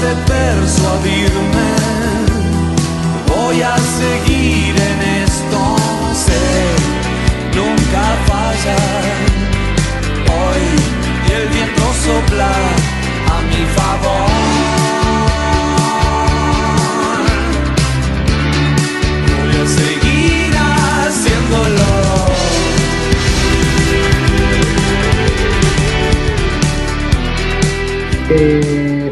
[0.00, 1.70] De persuadirme,
[3.28, 5.76] voy a seguir en esto,
[6.24, 6.46] sé,
[7.54, 9.30] nunca fallar.
[10.38, 10.64] Hoy
[11.36, 12.52] el viento sopla
[13.34, 14.30] a mi favor.
[19.36, 21.79] Voy a seguir haciéndolo.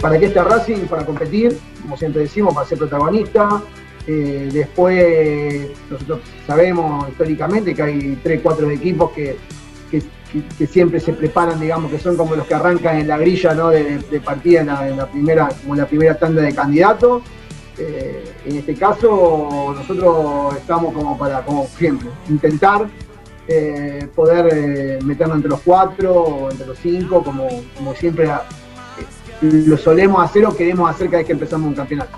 [0.09, 0.87] ¿Para qué está Racing?
[0.87, 3.63] Para competir, como siempre decimos, para ser protagonista.
[4.07, 9.37] Eh, después, nosotros sabemos históricamente que hay 3, 4 equipos que,
[9.91, 13.69] que- siempre se preparan, digamos, que son como los que arrancan en la grilla ¿no?
[13.69, 17.23] de, partida en la, primera, como en la primera tanda de candidatos.
[17.77, 22.87] Eh, en este caso, nosotros estamos como para, como siempre, intentar
[23.47, 27.47] eh, poder meternos entre los cuatro entre los cinco, como,
[27.77, 28.31] como siempre
[29.41, 32.17] lo solemos hacer o queremos hacer cada vez que empezamos un campeonato.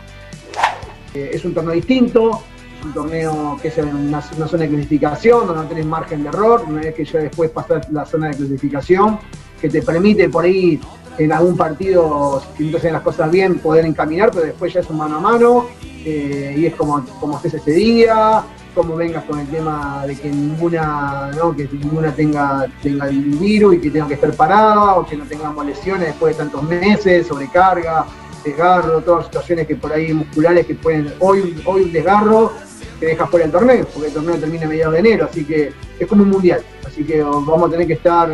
[1.15, 2.43] Eh, es un torneo distinto,
[2.79, 6.65] es un torneo que es una zona de clasificación, donde no tenés margen de error,
[6.67, 9.19] una vez que ya después pasás la zona de clasificación,
[9.61, 10.81] que te permite por ahí
[11.19, 14.81] en algún partido, si no te hacen las cosas bien, poder encaminar, pero después ya
[14.81, 15.67] es un mano a mano,
[16.05, 18.43] eh, y es como, como estés ese día,
[18.75, 21.55] cómo vengas con el tema de que ninguna, ¿no?
[21.55, 25.25] que ninguna tenga, tenga el virus y que tenga que estar parada, o que no
[25.25, 28.07] tengamos lesiones después de tantos meses, sobrecarga,
[28.45, 32.53] desgarro, todas situaciones que por ahí musculares que pueden, hoy, hoy un desgarro
[32.99, 35.73] que deja fuera el torneo, porque el torneo termina a mediados de enero, así que
[35.99, 38.31] es como un mundial, así que vamos a tener que estar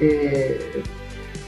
[0.00, 0.82] eh,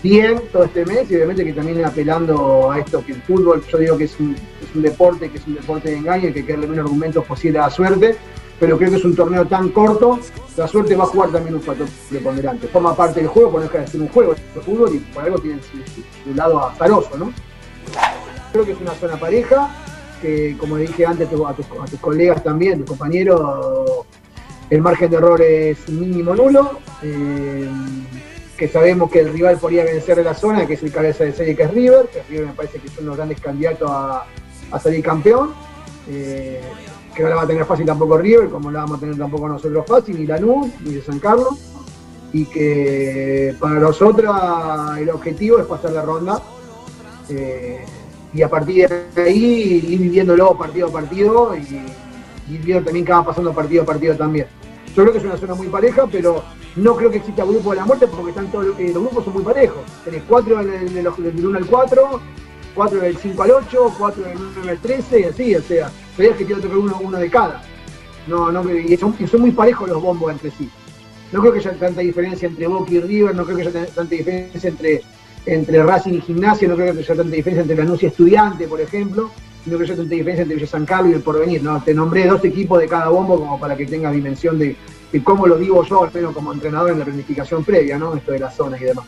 [0.02, 3.78] bien todo este mes y obviamente que también apelando a esto que el fútbol, yo
[3.78, 4.36] digo que es un,
[4.74, 7.62] un deporte, que es un deporte de engaño que que darle menos argumentos posible a
[7.62, 8.16] la suerte,
[8.60, 10.18] pero creo que es un torneo tan corto,
[10.56, 12.68] la suerte va a jugar también un factor preponderante.
[12.68, 15.38] Forma parte del juego, pero no deja de un juego el fútbol y por algo
[15.38, 17.32] tiene su, su- lado azaroso, ¿no?
[18.52, 19.68] Creo que es una zona pareja,
[20.22, 24.06] que como dije antes a tus colegas también, tus compañeros,
[24.70, 27.68] el margen de error es mínimo nulo, eh,
[28.56, 31.32] que sabemos que el rival podría vencer de la zona, que es el cabeza de
[31.32, 34.24] serie que es River, que River me parece que son los grandes candidatos a,
[34.70, 35.50] a salir campeón,
[36.08, 36.60] eh,
[37.14, 39.48] que no la va a tener fácil tampoco River, como la vamos a tener tampoco
[39.48, 41.54] nosotros fácil, ni Lanús, ni de San Carlos,
[42.32, 44.34] y que para nosotros
[44.98, 46.42] el objetivo es pasar la ronda,
[47.28, 47.84] eh,
[48.32, 53.12] y a partir de ahí ir viviéndolo partido a partido y ir viendo también qué
[53.12, 54.46] va pasando partido a partido también.
[54.88, 56.42] Yo creo que es una zona muy pareja, pero
[56.76, 59.34] no creo que exista grupo de la muerte porque están todos, eh, los grupos son
[59.34, 59.82] muy parejos.
[60.04, 62.20] Tenés cuatro en el- de los- del 1 al 4,
[62.74, 66.36] cuatro del 5 al 8, cuatro del 9 al 13 y así, o sea, sabías
[66.36, 67.62] que tiene que tocar uno, uno de cada.
[68.26, 70.68] No, no, y son, y son muy parejos los bombos entre sí.
[71.32, 73.86] No creo que haya tanta diferencia entre Boca y River, no creo que haya tan-
[73.94, 75.02] tanta diferencia entre,
[75.46, 78.80] entre Racing y Gimnasia, no creo que haya tanta diferencia entre Lanús y Estudiante, por
[78.80, 81.62] ejemplo, no creo que haya tanta diferencia entre Villa San Carlos y el Porvenir.
[81.62, 84.76] No, te nombré dos equipos de cada bombo como para que tengas dimensión de,
[85.12, 88.14] de cómo lo digo yo, al menos como entrenador en la planificación previa, ¿no?
[88.14, 89.04] Esto de las zonas y demás.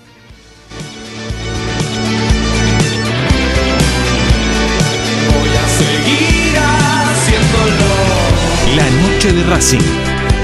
[8.77, 9.81] La noche de Racing,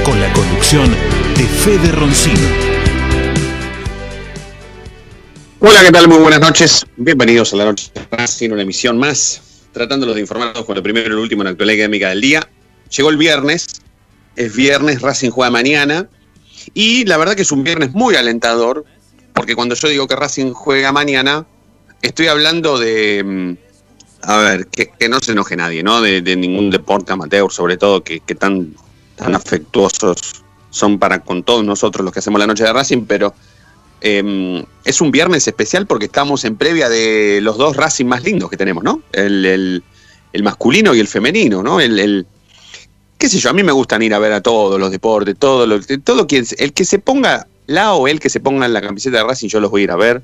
[0.06, 0.90] con la conducción
[1.36, 2.40] de Fede Roncino.
[5.60, 6.08] Hola, ¿qué tal?
[6.08, 6.86] Muy buenas noches.
[6.96, 11.08] Bienvenidos a la noche de Racing, una emisión más, tratándolos de informarnos con lo primero
[11.08, 12.48] y lo último en la actualidad académica del día.
[12.96, 13.66] Llegó el viernes,
[14.34, 16.08] es viernes, Racing juega mañana,
[16.72, 18.86] y la verdad que es un viernes muy alentador,
[19.34, 21.44] porque cuando yo digo que Racing juega mañana,
[22.00, 23.71] estoy hablando de, mm,
[24.22, 26.00] a ver, que, no se enoje nadie, ¿no?
[26.00, 28.74] De, ningún deporte amateur, sobre todo, que, tan,
[29.16, 33.34] tan afectuosos son para con todos nosotros los que hacemos la noche de Racing, pero
[34.00, 38.48] eh, es un viernes especial porque estamos en previa de los dos Racing más lindos
[38.48, 39.02] que tenemos, ¿no?
[39.12, 41.78] El, el- masculino y el femenino, ¿no?
[41.78, 42.26] El,
[43.18, 45.66] qué sé yo, a mí me gustan ir a ver a todos los deportes, todo,
[45.66, 48.80] lo, todo quien, el que se ponga, la o el que se ponga en la
[48.80, 50.22] camiseta de Racing, yo los voy a ir a ver,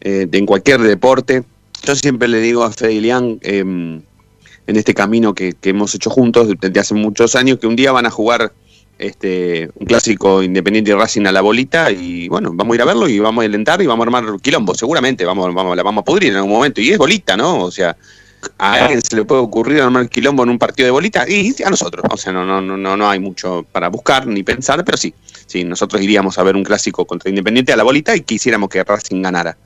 [0.00, 1.44] eh, en cualquier deporte.
[1.84, 6.10] Yo siempre le digo a Fede Ilián, eh, en este camino que, que hemos hecho
[6.10, 8.52] juntos desde hace muchos años, que un día van a jugar
[8.98, 12.84] este, un clásico Independiente y Racing a la bolita y bueno, vamos a ir a
[12.84, 16.02] verlo y vamos a alentar y vamos a armar quilombo, seguramente, vamos, vamos, la vamos
[16.02, 16.80] a pudrir en algún momento.
[16.80, 17.64] Y es bolita, ¿no?
[17.64, 17.96] O sea,
[18.58, 21.70] a alguien se le puede ocurrir armar quilombo en un partido de bolita y a
[21.70, 22.04] nosotros.
[22.10, 25.14] O sea, no, no, no, no, no hay mucho para buscar ni pensar, pero sí,
[25.46, 28.82] sí, nosotros iríamos a ver un clásico contra Independiente a la bolita y quisiéramos que
[28.84, 29.56] Racing ganara.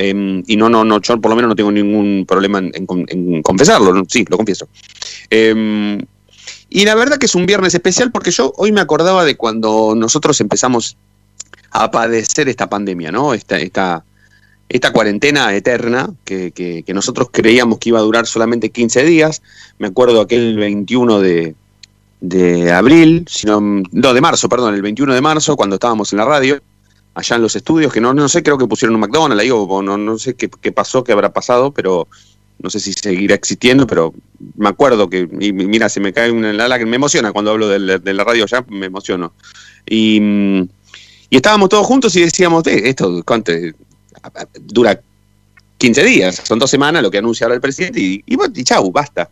[0.00, 4.04] Eh, y no, no, no, yo por lo menos no tengo ningún problema en, confesarlo,
[4.08, 4.68] sí, lo confieso.
[5.28, 5.98] Eh,
[6.70, 9.94] y la verdad que es un viernes especial porque yo hoy me acordaba de cuando
[9.96, 10.96] nosotros empezamos
[11.70, 13.34] a padecer esta pandemia, ¿no?
[13.34, 14.04] Esta, esta,
[14.68, 19.42] esta cuarentena eterna que, que- que nosotros creíamos que iba a durar solamente 15 días.
[19.78, 21.54] Me acuerdo aquel 21 de,
[22.20, 26.24] de abril, sino, no, de marzo, perdón, el 21 de marzo, cuando estábamos en la
[26.24, 26.60] radio,
[27.18, 29.82] allá en los estudios, que no, no sé, creo que pusieron un McDonald's ahí, o
[29.82, 32.06] no, no sé qué, qué pasó, qué habrá pasado, pero
[32.60, 34.12] no sé si seguirá existiendo, pero
[34.56, 37.78] me acuerdo que, y mira, se me cae una lágrima, me emociona cuando hablo de,
[37.78, 39.32] la- la radio ya, me emociono.
[39.86, 40.20] Y,
[41.30, 43.52] y estábamos todos juntos y decíamos, "Eh, esto, ¿cuánto?
[44.60, 45.00] Dura
[45.78, 48.90] 15 días, son dos semanas lo que anuncia ahora el presidente y, y, y chau,
[48.90, 49.30] basta.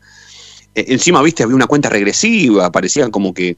[0.75, 3.57] Eh, encima, viste, había una cuenta regresiva, parecían como que...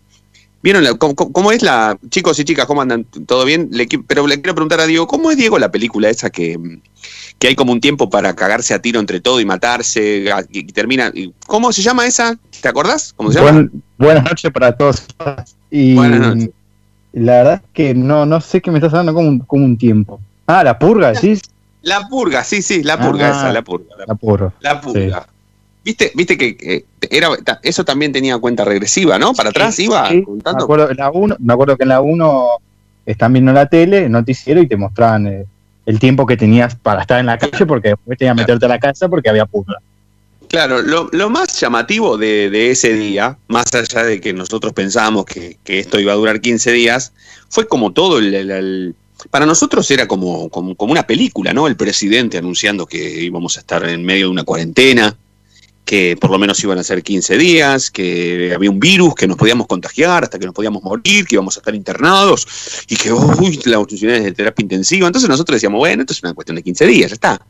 [0.62, 1.96] ¿Vieron la- cómo, cómo- es la...
[2.10, 3.04] Chicos y chicas, ¿cómo andan?
[3.04, 3.68] ¿Todo bien?
[3.70, 6.58] Le pero le quiero preguntar a Diego, ¿cómo es Diego la película esa que,
[7.38, 10.64] que hay como un tiempo para cagarse a tiro entre todo y matarse y, y
[10.72, 11.12] termina...
[11.46, 12.36] ¿Cómo se llama esa?
[12.60, 13.12] ¿Te acordás?
[13.16, 13.52] ¿Cómo se llama?
[13.52, 15.04] Buen- buenas noches para todos.
[15.70, 16.50] Y Buenas noches.
[17.12, 19.78] la verdad es que no, no sé qué me estás hablando como un, como un
[19.78, 20.20] tiempo.
[20.46, 21.40] Ah, la purga, decís.
[21.82, 23.30] La purga, sí, sí, la purga Ah.
[23.30, 23.94] esa, la purga.
[23.96, 24.52] La, La purga.
[24.60, 25.28] la purga.
[25.88, 27.30] ¿Viste, viste que eh, era,
[27.62, 29.32] eso también tenía cuenta regresiva, ¿no?
[29.32, 30.64] Para atrás iba Sí, me contando.
[30.64, 32.46] acuerdo, en la uno, me acuerdo que en la 1
[33.06, 35.46] están viendo la tele, el noticiero, y te mostraban eh,
[35.86, 38.68] el tiempo que tenías para estar en la calle, porque después tenías que meterte a
[38.68, 39.76] la casa porque había purga.
[40.48, 45.24] Claro, lo, lo más llamativo de, de ese día, más allá de que nosotros pensábamos
[45.24, 47.14] que, que esto iba a durar 15 días,
[47.48, 48.34] fue como todo el...
[48.34, 48.94] el- el-
[49.30, 51.66] para nosotros era como, como, como una película, ¿no?
[51.66, 55.16] El presidente anunciando que íbamos a estar en medio de una cuarentena,
[55.88, 59.38] que por lo menos iban a ser 15 días, que había un virus, que nos
[59.38, 62.46] podíamos contagiar hasta que nos podíamos morir, que íbamos a estar internados
[62.90, 65.06] y que, uy, las funciones de terapia intensiva.
[65.06, 67.40] Entonces nosotros decíamos, bueno, esto es una cuestión de 15 días, ya está.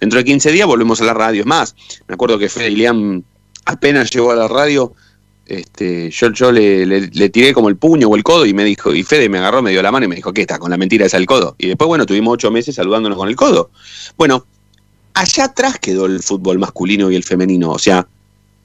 [0.00, 1.42] Dentro de 15 días volvemos a la radio.
[1.42, 1.76] Es más,
[2.08, 3.24] me acuerdo que Fede Ilián
[3.66, 4.94] apenas llegó a la radio,
[5.44, 9.02] este, yo, yo le, tiré como el puño o el codo y me dijo, y
[9.02, 10.58] Fede me agarró, me dio la mano y me dijo, ¿qué está?
[10.58, 11.56] Con la mentira esa el codo.
[11.58, 13.70] Y después, bueno, tuvimos ocho meses saludándonos con el codo.
[14.16, 14.46] Bueno,
[15.14, 17.70] allá atrás quedó el fútbol masculino y el femenino.
[17.70, 18.06] O sea,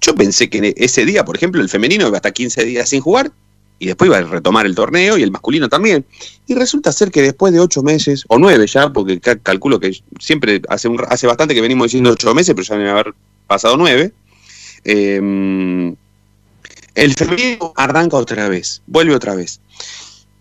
[0.01, 3.31] yo pensé que ese día, por ejemplo, el femenino iba hasta 15 días sin jugar
[3.79, 6.05] y después iba a retomar el torneo y el masculino también.
[6.47, 9.95] Y resulta ser que después de ocho meses, o nueve ya, porque ca- calculo que
[10.19, 13.13] siempre hace, hace bastante que venimos diciendo ocho meses, pero ya deben haber
[13.45, 14.13] pasado nueve,
[14.83, 15.93] eh,
[16.95, 19.59] el femenino arranca otra vez, vuelve otra vez.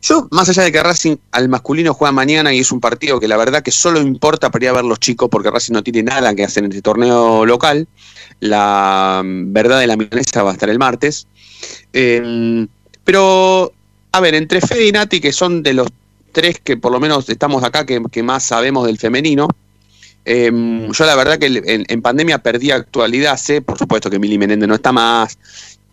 [0.08, 3.26] Yo, más allá de que Racing al masculino juega mañana y es un partido que
[3.26, 6.04] la verdad que solo importa para ir a ver los chicos porque Racing no tiene
[6.04, 7.88] nada que hacer en este torneo local,
[8.38, 11.26] la mm, verdad de la milanesa va a estar el martes.
[11.92, 12.68] Eh,
[13.02, 13.72] pero,
[14.12, 15.88] a ver, entre Fede y Nati, que son de los
[16.30, 19.48] tres que por lo menos estamos acá, que, más sabemos del femenino,
[20.24, 24.38] eh, yo la verdad que en, en pandemia perdí actualidad, sé, por supuesto que Mili
[24.38, 25.36] Menéndez no está más,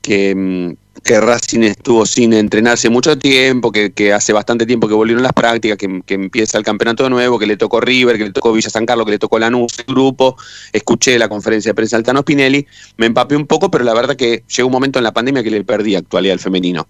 [0.04, 5.24] que, mm, que Racing estuvo sin entrenarse mucho tiempo, que, hace bastante tiempo que volvieron
[5.24, 8.54] las prácticas, que, empieza el campeonato de nuevo, que le tocó River, que le tocó
[8.54, 10.38] Villa San Carlos, que le tocó Lanús, el grupo,
[10.72, 12.66] escuché la conferencia de prensa de Altano Spinelli,
[12.98, 15.52] me empapé un poco, pero la verdad que llegó un momento en la pandemia que
[15.52, 16.88] le perdí actualidad al femenino.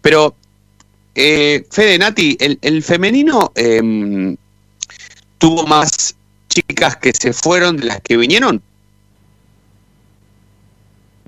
[0.00, 0.36] Pero,
[1.14, 4.36] eh, Fede Nati, el, femenino eh,
[5.38, 6.14] tuvo más
[6.48, 8.62] chicas que se fueron de las que vinieron.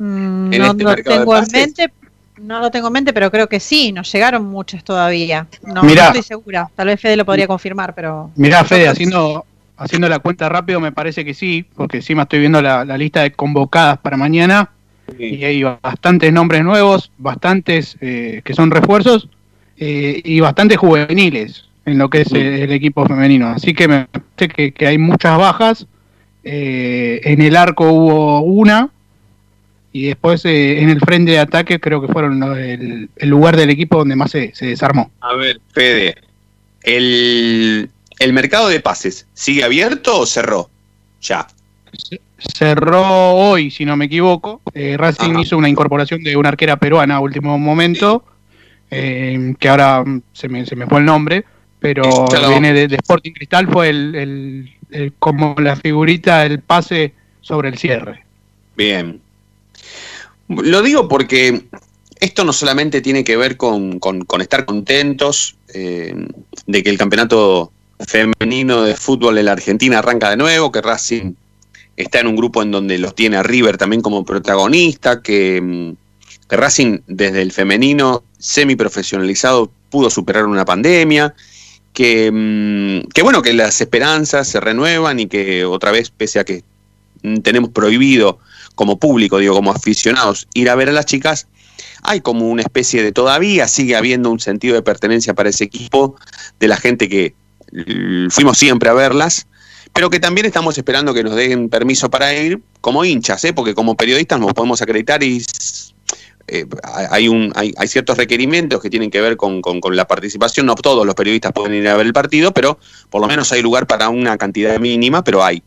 [0.00, 1.92] Mm, no este lo de tengo en mente,
[2.38, 5.46] no lo tengo en mente, pero creo que sí, nos llegaron muchas todavía.
[5.62, 6.04] No, Mirá.
[6.04, 6.70] no estoy segura.
[6.74, 8.30] Tal vez Fede lo podría confirmar, pero.
[8.34, 9.44] Mirá, Fede, haciendo,
[9.76, 13.20] haciendo la cuenta rápido, me parece que sí, porque encima estoy viendo la, la lista
[13.22, 14.70] de convocadas para mañana
[15.18, 19.28] y hay bastantes nombres nuevos, bastantes eh, que son refuerzos
[19.76, 23.48] eh, y bastantes juveniles en lo que es el, el equipo femenino.
[23.48, 25.86] Así que me parece que, que hay muchas bajas
[26.42, 28.90] eh, en el arco hubo una,
[29.92, 33.70] y después eh, en el frente de ataque creo que fueron el, el lugar del
[33.70, 35.10] equipo donde más se, se desarmó.
[35.20, 36.16] A ver, Fede,
[36.82, 40.70] ¿el, ¿el mercado de pases sigue abierto o cerró?
[41.22, 41.46] Ya.
[42.38, 43.02] Cerró
[43.34, 44.62] hoy, si no me equivoco.
[44.74, 45.40] Eh, Racing Ajá.
[45.40, 48.24] hizo una incorporación de una arquera peruana a último momento,
[48.90, 51.44] eh, que ahora se me, se me fue el nombre,
[51.80, 57.12] pero viene de, de Sporting Cristal, fue el, el- el- como la figurita, el pase
[57.40, 58.24] sobre el cierre.
[58.76, 59.20] Bien.
[60.50, 61.62] Lo digo porque
[62.18, 64.00] esto no solamente tiene que ver con,
[64.40, 66.14] estar contentos eh,
[66.66, 71.34] de que el campeonato femenino de fútbol en la Argentina arranca de nuevo, que Racing
[71.96, 75.94] está en un grupo en donde los tiene a River también como protagonista, que,
[76.48, 81.32] Racing desde el femenino semiprofesionalizado pudo superar una pandemia,
[81.92, 86.44] que, mm, que bueno, que las esperanzas se renuevan y que otra vez, pese a
[86.44, 86.64] que
[87.42, 88.38] tenemos prohibido
[88.74, 91.46] como público, digo, como aficionados, ir a ver a las chicas,
[92.02, 96.16] hay como una especie de todavía sigue habiendo un sentido de pertenencia para ese equipo,
[96.58, 97.34] de la gente que
[97.72, 99.46] l- fuimos siempre a verlas,
[99.92, 103.52] pero que también estamos esperando que nos den permiso para ir como hinchas, ¿eh?
[103.52, 105.42] porque como periodistas nos podemos acreditar y
[106.46, 106.66] eh,
[107.10, 109.60] hay, un, hay, hay ciertos requerimientos que tienen que ver con
[109.92, 113.28] la participación, no todos los periodistas pueden ir a ver el partido, pero por lo
[113.28, 115.62] menos hay lugar para una cantidad mínima, pero hay.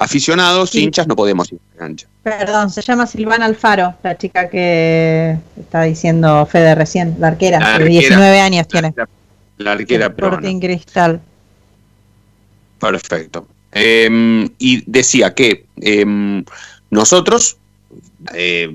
[0.00, 0.82] Aficionados, Sí.
[0.82, 2.06] hinchas, no podemos ir a la cancha.
[2.22, 7.66] Perdón, se llama Silvana Alfaro, la chica que está diciendo Fede recién, la arquera, La
[7.68, 7.90] de arquera.
[7.90, 8.94] 19 años tiene.
[8.96, 9.06] La,
[9.58, 10.14] la arquera
[10.60, 11.20] Cristal.
[12.78, 13.46] Perfecto.
[13.72, 16.42] Eh, y decía que eh,
[16.90, 17.58] nosotros
[18.34, 18.74] eh,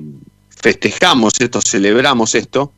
[0.50, 2.72] festejamos esto, celebramos esto,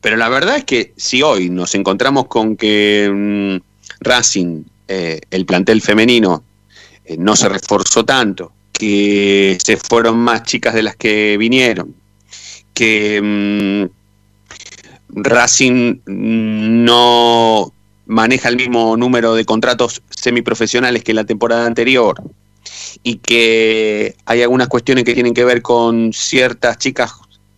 [0.00, 3.56] pero la verdad es que si hoy nos encontramos con que mm,
[4.00, 6.42] Racing, eh, el plantel femenino,
[7.04, 11.94] eh, no se reforzó tanto, que se fueron más chicas de las que vinieron,
[12.74, 14.02] que mm,
[15.14, 17.72] Racing mm, no
[18.06, 22.20] maneja el mismo número de contratos semiprofesionales que la temporada anterior
[23.02, 27.12] y que hay algunas cuestiones que tienen que ver con ciertas chicas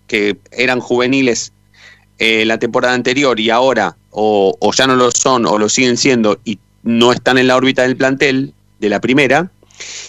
[0.06, 1.52] que eran juveniles
[2.18, 5.96] eh, la temporada anterior y ahora o, o ya no lo son o lo siguen
[5.96, 9.50] siendo y no están en la órbita del plantel de la primera,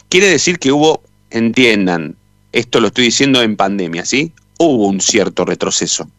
[0.10, 2.16] quiere decir que hubo, entiendan,
[2.52, 4.32] esto lo estoy diciendo en pandemia, ¿sí?
[4.58, 6.10] Hubo un cierto retroceso.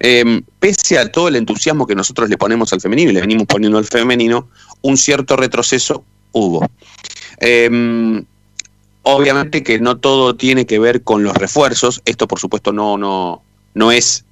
[0.00, 3.46] Eh, pese a todo el entusiasmo que nosotros le ponemos al femenino y le venimos
[3.46, 4.48] poniendo al femenino,
[4.82, 6.68] un cierto retroceso hubo.
[7.40, 8.22] Eh,
[9.08, 13.40] obviamente que no todo tiene que ver con los refuerzos, esto por supuesto no, no,
[13.74, 14.24] no es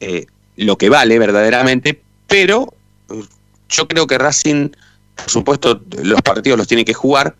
[0.00, 0.24] eh,
[0.56, 2.72] lo que vale verdaderamente, pero
[3.10, 3.22] eh,
[3.68, 4.70] yo creo que Racing,
[5.16, 7.36] por supuesto, los partidos los tiene que jugar,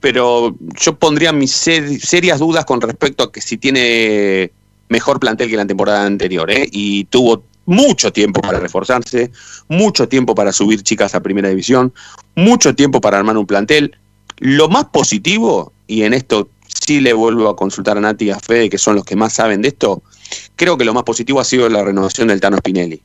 [0.00, 4.50] pero yo pondría mis ser- serias dudas con respecto a que si tiene
[4.88, 6.66] mejor plantel que la temporada anterior, ¿eh?
[6.70, 9.30] y tuvo mucho tiempo para reforzarse,
[9.68, 11.92] mucho tiempo para subir chicas a primera división,
[12.34, 13.96] mucho tiempo para armar un plantel.
[14.38, 18.40] Lo más positivo, y en esto sí le vuelvo a consultar a Nati y a
[18.40, 20.02] Fede, que son los que más saben de esto,
[20.56, 23.02] creo que lo más positivo ha sido la renovación del Tano Spinelli.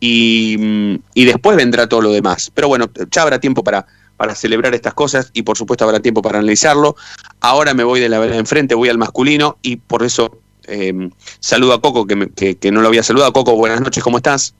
[0.00, 2.50] Y, mm, y después vendrá todo lo demás.
[2.54, 6.22] Pero bueno, ya habrá tiempo para, para celebrar estas cosas y por supuesto habrá tiempo
[6.22, 6.96] para analizarlo.
[7.40, 11.08] Ahora me voy de la vereda enfrente, voy al masculino y por eso eh,
[11.40, 13.32] saludo a Coco, que, me- que- que no lo había saludado.
[13.32, 14.54] Coco, buenas noches, ¿cómo estás?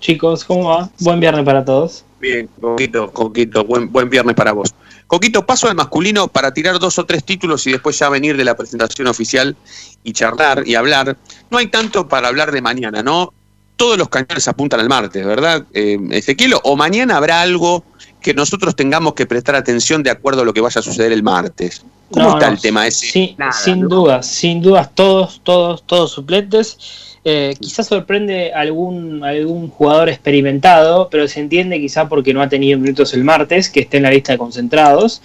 [0.00, 0.90] Chicos, ¿cómo va?
[0.98, 2.04] Buen viernes para todos.
[2.22, 4.72] Bien, Coquito, Coquito, buen, buen viernes para vos.
[5.08, 8.44] Coquito, paso al masculino para tirar dos o tres títulos y después ya venir de
[8.44, 9.56] la presentación oficial
[10.04, 11.16] y charlar y hablar.
[11.50, 13.34] No hay tanto para hablar de mañana, ¿no?
[13.76, 16.54] Todos los cañones apuntan al martes, ¿verdad, eh, Ezequiel?
[16.62, 17.82] ¿O mañana habrá algo
[18.20, 21.24] que nosotros tengamos que prestar atención de acuerdo a lo que vaya a suceder el
[21.24, 21.82] martes?
[22.12, 23.06] ¿Cómo No, está no, el tema ese?
[23.06, 23.88] sí, Nada, sin ¿no?
[23.88, 27.11] dudas, sin dudas, todos, todos, todos suplentes.
[27.24, 32.78] Eh, quizás sorprende algún, algún jugador experimentado, pero se entiende quizá porque no ha tenido
[32.78, 35.22] minutos el martes, que esté en la lista de concentrados.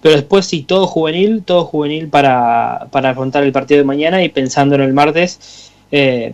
[0.00, 4.28] Pero después sí, todo juvenil, todo juvenil para, para afrontar el partido de mañana y
[4.28, 6.32] pensando en el martes, eh,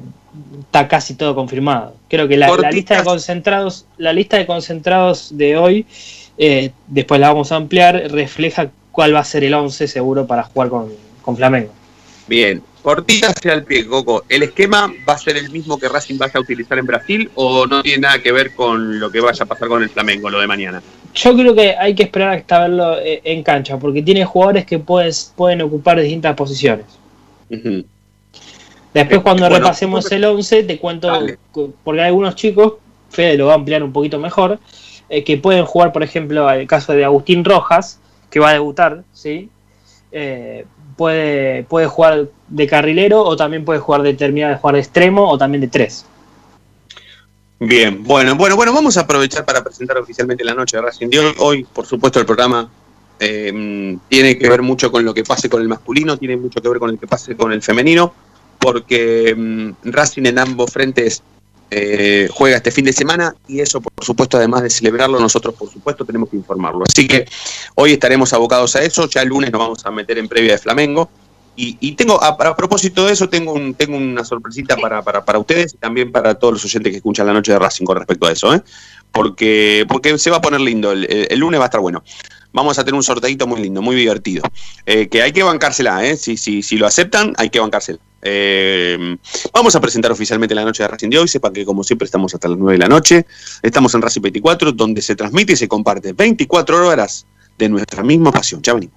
[0.61, 1.94] está casi todo confirmado.
[2.08, 5.87] Creo que la, lista de concentrados, la lista de concentrados de hoy,
[6.38, 10.44] eh, después la vamos a ampliar, refleja cuál va a ser el 11 seguro para
[10.44, 10.92] jugar con,
[11.23, 11.73] con Flamengo.
[12.28, 14.23] Bien, cortita hacia el pie, Coco.
[14.28, 17.66] ¿El esquema va a ser el mismo que Racing vaya a utilizar en Brasil o
[17.66, 20.38] no tiene nada que ver con lo que vaya a pasar con el Flamengo, lo
[20.38, 20.81] de mañana?
[21.12, 24.78] Yo creo que hay que esperar hasta verlo eh, en cancha, porque tiene jugadores que
[24.78, 26.87] puedes, pueden ocupar distintas posiciones.
[27.49, 27.88] Después
[28.95, 31.38] Eh, cuando bueno, repasemos el 11 te cuento, Dale.
[31.83, 32.75] porque hay algunos chicos,
[33.11, 34.61] Fede lo va a ampliar un poquito mejor,
[35.09, 37.99] eh, que pueden jugar, por ejemplo, el caso de Agustín Rojas,
[38.31, 39.49] que va a debutar, ¿sí?
[40.12, 40.64] Eh,
[40.96, 45.30] puede, puede jugar de carrilero o también puede jugar de terminar de jugar de extremo
[45.30, 46.04] o también de tres.
[47.58, 51.20] Bien, bueno, bueno, bueno, vamos a aprovechar para presentar oficialmente la noche de Racing de
[51.20, 51.34] hoy.
[51.38, 52.68] Hoy, por supuesto, el programa
[53.18, 56.68] eh, tiene que ver mucho con lo que pase con el masculino, tiene mucho que
[56.68, 58.12] ver con lo que pase con el femenino,
[58.58, 61.22] porque mm, Racing en ambos frentes
[61.70, 65.70] eh, juega este fin de semana y eso, por supuesto, además de celebrarlo, nosotros, por
[65.70, 66.85] supuesto, tenemos que informarlo.
[66.87, 67.26] Así que
[67.75, 70.58] hoy estaremos abocados a eso, ya el lunes nos vamos a meter en previa de
[70.58, 71.11] Flamengo.
[71.56, 75.25] Y, y tengo, a, a propósito de eso, tengo, un, tengo una sorpresita para, para,
[75.25, 77.96] para ustedes y también para todos los oyentes que escuchan la noche de Racing con
[77.96, 78.62] respecto a eso, ¿eh?
[79.16, 82.04] porque, porque se va a poner lindo, el, lunes va a estar bueno.
[82.52, 84.42] Vamos a tener un sorteito muy lindo, muy divertido.
[84.84, 86.16] Eh, que hay que bancársela, ¿eh?
[86.16, 87.98] Si, si, si lo aceptan, hay que bancársela.
[88.22, 89.16] Eh,
[89.52, 91.28] vamos a presentar oficialmente la noche de Racing de hoy.
[91.28, 93.26] Sepan que, como siempre, estamos hasta las 9 de la noche.
[93.62, 97.26] Estamos en Racing 24, donde se transmite y se comparte 24 horas
[97.58, 98.62] de nuestra misma pasión.
[98.62, 98.96] Ya venimos.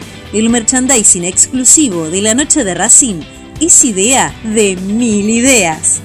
[0.33, 3.19] El merchandising exclusivo de la noche de Racing
[3.59, 6.01] es idea de mil ideas.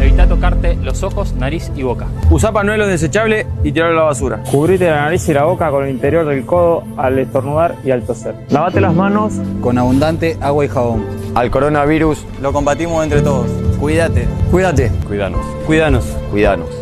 [0.00, 2.06] Evita tocarte los ojos, nariz y boca.
[2.30, 4.42] Usa pañuelos desechables y tirarlo a la basura.
[4.50, 8.04] Cubrite la nariz y la boca con el interior del codo al estornudar y al
[8.06, 8.34] toser.
[8.48, 11.04] Lavate las manos con abundante agua y jabón.
[11.34, 13.46] Al coronavirus Lo combatimos entre todos.
[13.78, 14.26] Cuídate.
[14.50, 14.90] Cuídate.
[15.06, 15.44] Cuídanos.
[15.66, 16.04] Cuídanos.
[16.30, 16.81] Cuídanos.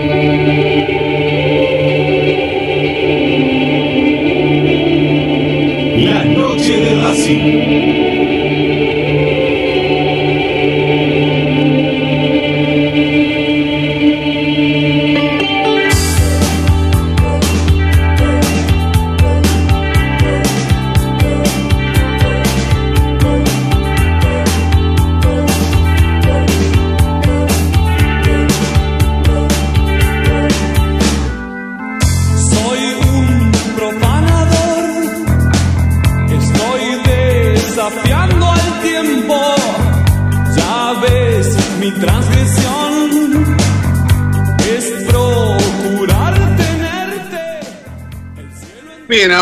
[6.24, 8.01] noche de Racing.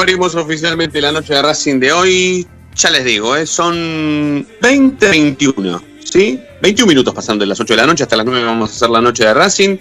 [0.01, 2.47] Abrimos oficialmente la noche de Racing de hoy.
[2.75, 3.45] Ya les digo, ¿eh?
[3.45, 6.41] son 20, 21, ¿sí?
[6.63, 8.89] 21 minutos pasando de las 8 de la noche hasta las 9 vamos a hacer
[8.89, 9.77] la noche de Racing.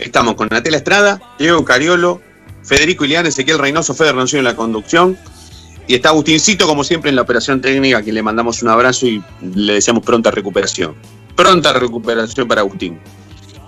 [0.00, 2.20] Estamos con Natela Estrada, Diego Cariolo,
[2.64, 5.16] Federico Ilián, Ezequiel Reynoso, Fede Roncio en la conducción.
[5.86, 9.06] Y está Agustincito, como siempre, en la operación técnica, a quien le mandamos un abrazo
[9.06, 9.22] y
[9.54, 10.96] le deseamos pronta recuperación.
[11.36, 12.98] Pronta recuperación para Agustín.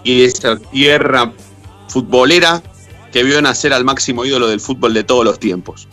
[0.02, 1.32] Y esa tierra
[1.88, 2.60] futbolera
[3.12, 5.86] que vio nacer al máximo ídolo del fútbol de todos los tiempos.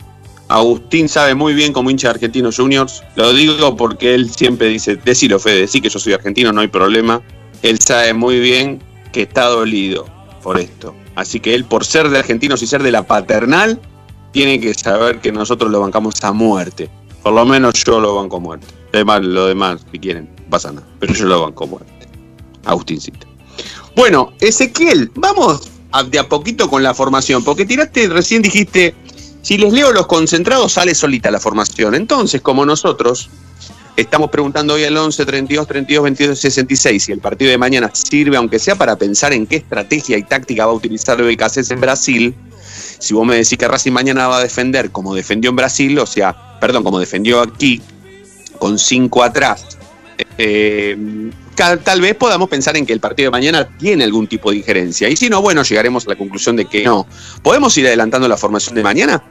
[0.48, 4.96] Agustín sabe muy bien como hincha de Argentinos Juniors, lo digo porque él siempre dice,
[4.96, 7.22] decilo Fede, sí que yo soy argentino, no hay problema.
[7.62, 10.06] Él sabe muy bien que está dolido
[10.42, 10.92] por esto.
[11.14, 13.80] Así que él, por ser de argentinos y ser de la paternal,
[14.32, 16.90] tiene que saber que nosotros lo bancamos a muerte.
[17.22, 18.66] Por lo menos yo lo banco a muerte.
[18.92, 20.86] Además, lo demás, si quieren, pasa nada.
[20.98, 22.08] Pero yo lo banco a muerte.
[22.64, 23.26] Agustincito.
[23.94, 25.70] Bueno, Ezequiel, vamos
[26.10, 28.94] de a poquito con la formación, porque tiraste, recién dijiste,
[29.42, 31.94] si les leo los concentrados sale solita la formación.
[31.94, 33.30] Entonces, como nosotros
[33.96, 38.36] estamos preguntando hoy al 11, 32, 32, 22, 66, si el partido de mañana sirve,
[38.36, 42.34] aunque sea para pensar en qué estrategia y táctica va a utilizar BKC en Brasil,
[42.98, 46.06] si vos me decís que Racing mañana va a defender como defendió en Brasil, o
[46.06, 47.82] sea, perdón, como defendió aquí,
[48.58, 49.78] con cinco atrás,
[50.38, 50.96] eh,
[51.84, 55.08] tal vez podamos pensar en que el partido de mañana tiene algún tipo de injerencia.
[55.08, 57.06] Y si no, bueno, llegaremos a la conclusión de que no.
[57.42, 59.22] ¿Podemos ir adelantando la formación de mañana?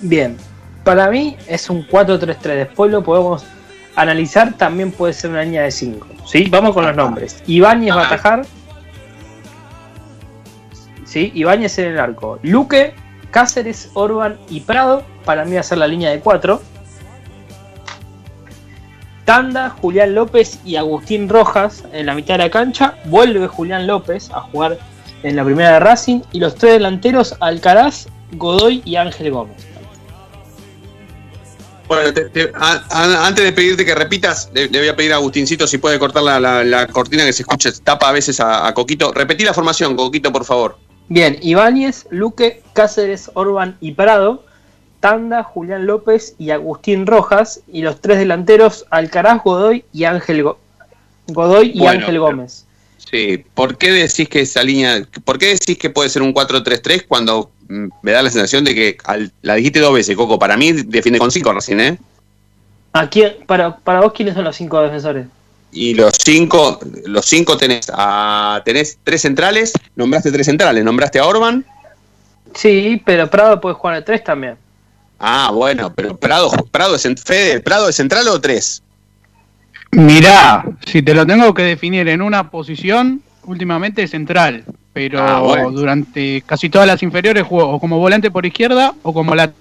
[0.00, 0.36] Bien,
[0.84, 2.40] para mí es un 4-3-3.
[2.42, 3.44] Después lo podemos
[3.96, 4.56] analizar.
[4.56, 6.06] También puede ser una línea de 5.
[6.26, 6.48] ¿sí?
[6.50, 7.42] Vamos con los nombres.
[7.46, 8.46] Ibáñez va a atajar.
[11.04, 11.30] ¿sí?
[11.34, 12.38] Ibáñez en el arco.
[12.42, 12.94] Luque,
[13.30, 15.04] Cáceres, Orban y Prado.
[15.24, 16.62] Para mí va a ser la línea de 4.
[19.24, 22.94] Tanda, Julián López y Agustín Rojas en la mitad de la cancha.
[23.04, 24.78] Vuelve Julián López a jugar
[25.22, 26.20] en la primera de Racing.
[26.32, 29.56] Y los tres delanteros, Alcaraz, Godoy y Ángel Gómez.
[31.88, 35.12] Bueno, te- te- a- a- antes de pedirte que repitas, le, le voy a pedir
[35.12, 38.40] a Agustincito si puede cortar la, la- la cortina que se escucha, tapa a veces
[38.40, 39.12] a, a Coquito.
[39.12, 40.78] Repetí la formación, Coquito, por favor.
[41.08, 44.44] Bien, Ibáñez, Luque, Cáceres, Orban y Prado,
[45.02, 50.58] Tanda, Julián López y Agustín Rojas, y los tres delanteros, Alcaraz, Godoy y Ángel Go-
[51.26, 52.64] Godoy y Bueno, Ángel Gómez.
[53.10, 57.04] Sí, ¿por qué decís que esa línea, por qué decís que puede ser un 4-3-3
[57.06, 60.38] cuando mm, me da la sensación de que al- la dijiste dos veces, Coco?
[60.38, 61.98] Para mí defiende con cinco recién, ¿eh?
[62.92, 65.26] ¿A quién- para, para vos, ¿quiénes son los cinco defensores?
[65.72, 71.26] Y los cinco, los cinco tenés a, tenés tres centrales, nombraste tres centrales, nombraste a
[71.26, 71.64] Orban.
[72.54, 74.56] Sí, pero Prado puede jugar de tres también.
[75.24, 78.82] Ah, bueno, pero Prado, Prado es en- Fede, Prado es central o tres.
[79.92, 85.38] Mirá, si te lo tengo que definir en una posición, últimamente es central, pero Ah,
[85.40, 85.70] bueno.
[85.70, 89.52] durante casi todas las inferiores jugó o como volante por izquierda o como lat-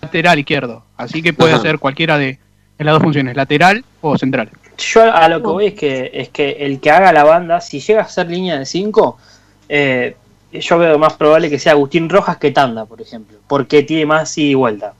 [0.00, 0.84] lateral izquierdo.
[0.96, 1.60] Así que puede Ajá.
[1.60, 2.38] hacer cualquiera de,
[2.78, 4.50] de las dos funciones, lateral o central.
[4.78, 7.80] Yo a lo que voy es que, es que el que haga la banda, si
[7.80, 9.18] llega a ser línea de 5,
[10.60, 14.36] yo veo más probable que sea Agustín Rojas que Tanda, por ejemplo, porque tiene más
[14.38, 14.94] ida y vuelta.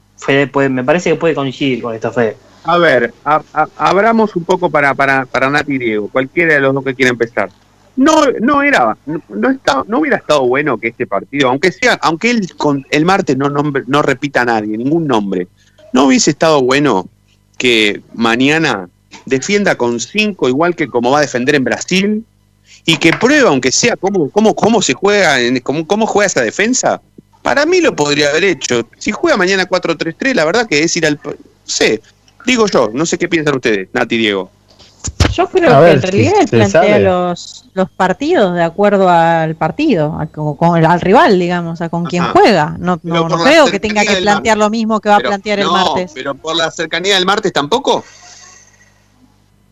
[0.51, 2.37] Puede- me parece que puede coincidir con esto, Fede.
[2.63, 3.41] A ver, a-
[3.77, 7.11] abramos un poco para, para, para Nati y Diego, cualquiera de los dos que quiera
[7.11, 7.49] empezar.
[7.95, 12.31] No, no era, no, estaba- no hubiera estado bueno que este partido, aunque sea, aunque
[12.31, 15.47] él con el martes no nombre- no repita a nadie, ningún nombre,
[15.93, 17.07] no hubiese estado bueno
[17.57, 18.89] que mañana
[19.25, 22.25] defienda con cinco, igual que como va a defender en Brasil,
[22.85, 26.41] y que prueba, aunque sea, cómo, cómo, cómo se juega, en- cómo, cómo juega esa
[26.41, 27.01] defensa.
[27.41, 28.87] Para mí lo podría haber hecho.
[28.97, 31.19] Si juega mañana 4-3-3, la verdad que es ir al.
[31.23, 32.01] No sé,
[32.45, 34.51] digo yo, no sé qué piensan ustedes, Nati y Diego.
[35.33, 39.55] Yo creo A que ver, en realidad él plantea los, los partidos de acuerdo al
[39.55, 42.31] partido, a- con, al rival, digamos, a con quien Ajá.
[42.31, 42.75] juega.
[42.79, 45.59] No, no, no creo que tenga que plantear lo mismo que va Pero- a plantear
[45.59, 46.11] el no, martes.
[46.15, 48.03] Pero por la cercanía del martes tampoco.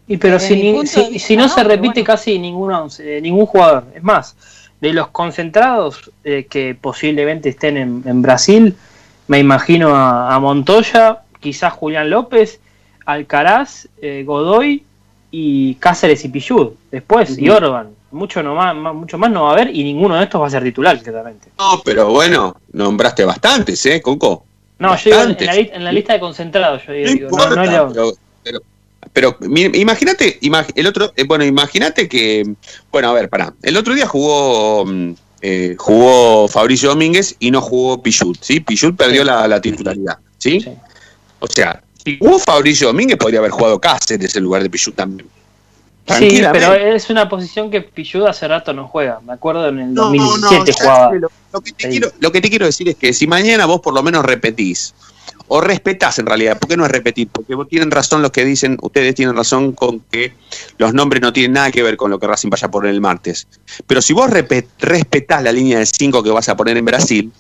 [0.08, 2.06] Y pero Desde si, ni- si- vista, si no, no, se repite bueno.
[2.06, 3.86] casi ninguno, eh, ningún jugador.
[3.96, 4.36] Es más,
[4.82, 8.76] de los concentrados eh, que posiblemente estén en, en Brasil,
[9.28, 12.60] me imagino a, a Montoya, quizás Julián López,
[13.06, 14.84] Alcaraz, eh, Godoy
[15.32, 16.72] y Cáceres y Pillud.
[16.92, 17.50] Después, y.
[17.50, 17.90] Orban.
[18.12, 20.48] Mucho, no más, más- mucho más no va a haber y ninguno de estos va
[20.48, 21.48] a ser titular, claramente.
[21.58, 24.46] No, pero bueno, nombraste bastantes, ¿eh, Coco?
[24.80, 27.56] No, yo digo en, la, en la lista de concentrados, yo No digo, no, importa,
[27.56, 28.12] no leo- pero,
[28.44, 28.60] pero,
[29.12, 32.56] pero imagínate, imag- el otro, eh, bueno, imagínate que,
[32.92, 35.12] bueno, a ver, pará, el otro día jugó, mm,
[35.42, 38.60] eh, jugó Fabricio Domínguez y no jugó Pichut, ¿sí?
[38.62, 40.66] Pichut perdió la, la titularidad, ¿sí?
[41.40, 45.28] O sea, si jugó Fabricio Domínguez podría haber jugado Cáceres en lugar de Pichut también.
[46.20, 49.22] Sí, pero es una posición que Pichuda hace rato no juega.
[49.26, 51.14] Me acuerdo en el 2017 jugaba.
[51.14, 53.80] Lo, lo que te quiero, lo que te quiero decir es que si mañana vos
[53.80, 54.94] por lo menos repetís,
[55.48, 57.28] o respetás en realidad, ¿por qué no es repetir?
[57.28, 60.34] Porque tienen razón los que dicen, ustedes tienen razón con que
[60.78, 63.02] los nombres no tienen nada que ver con lo que Racing vaya a poner el
[63.02, 63.48] martes.
[63.86, 67.32] Pero si vos respetás la línea de 5 que vas a poner en Brasil,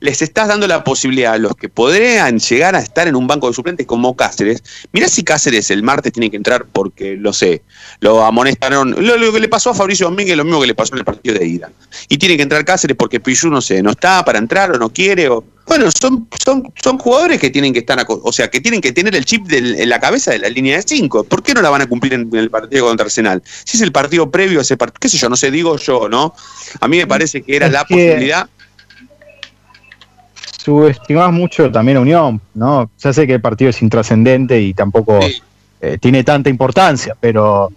[0.00, 3.48] les estás dando la posibilidad a los que podrían llegar a estar en un banco
[3.48, 4.62] de suplentes como Cáceres.
[4.92, 7.62] Mirá si Cáceres el martes tiene que entrar porque, lo sé,
[8.00, 8.94] lo amonestaron.
[8.98, 11.38] Lo, que le pasó a Fabricio Domínguez lo mismo que le pasó en el partido
[11.38, 11.70] de ida.
[12.08, 14.90] Y tiene que entrar Cáceres porque Pichu, no sé, no está para entrar o no
[14.90, 15.28] quiere.
[15.30, 18.92] O, bueno, son, son, son jugadores que tienen que estar, o sea, que tienen que
[18.92, 21.24] tener el chip del- en la cabeza de la línea de 5.
[21.24, 23.42] ¿Por qué no la van a cumplir en, en el partido contra Arsenal?
[23.64, 26.08] Si es el partido previo a ese partido, qué sé yo, no sé, digo yo,
[26.08, 26.34] ¿no?
[26.80, 28.48] A mí me parece que era Es la que- posibilidad.
[30.64, 32.90] subestimás mucho también a Unión, ¿no?
[32.98, 35.20] Ya sé que el partido es intrascendente y tampoco
[35.80, 37.70] eh, tiene tanta importancia, pero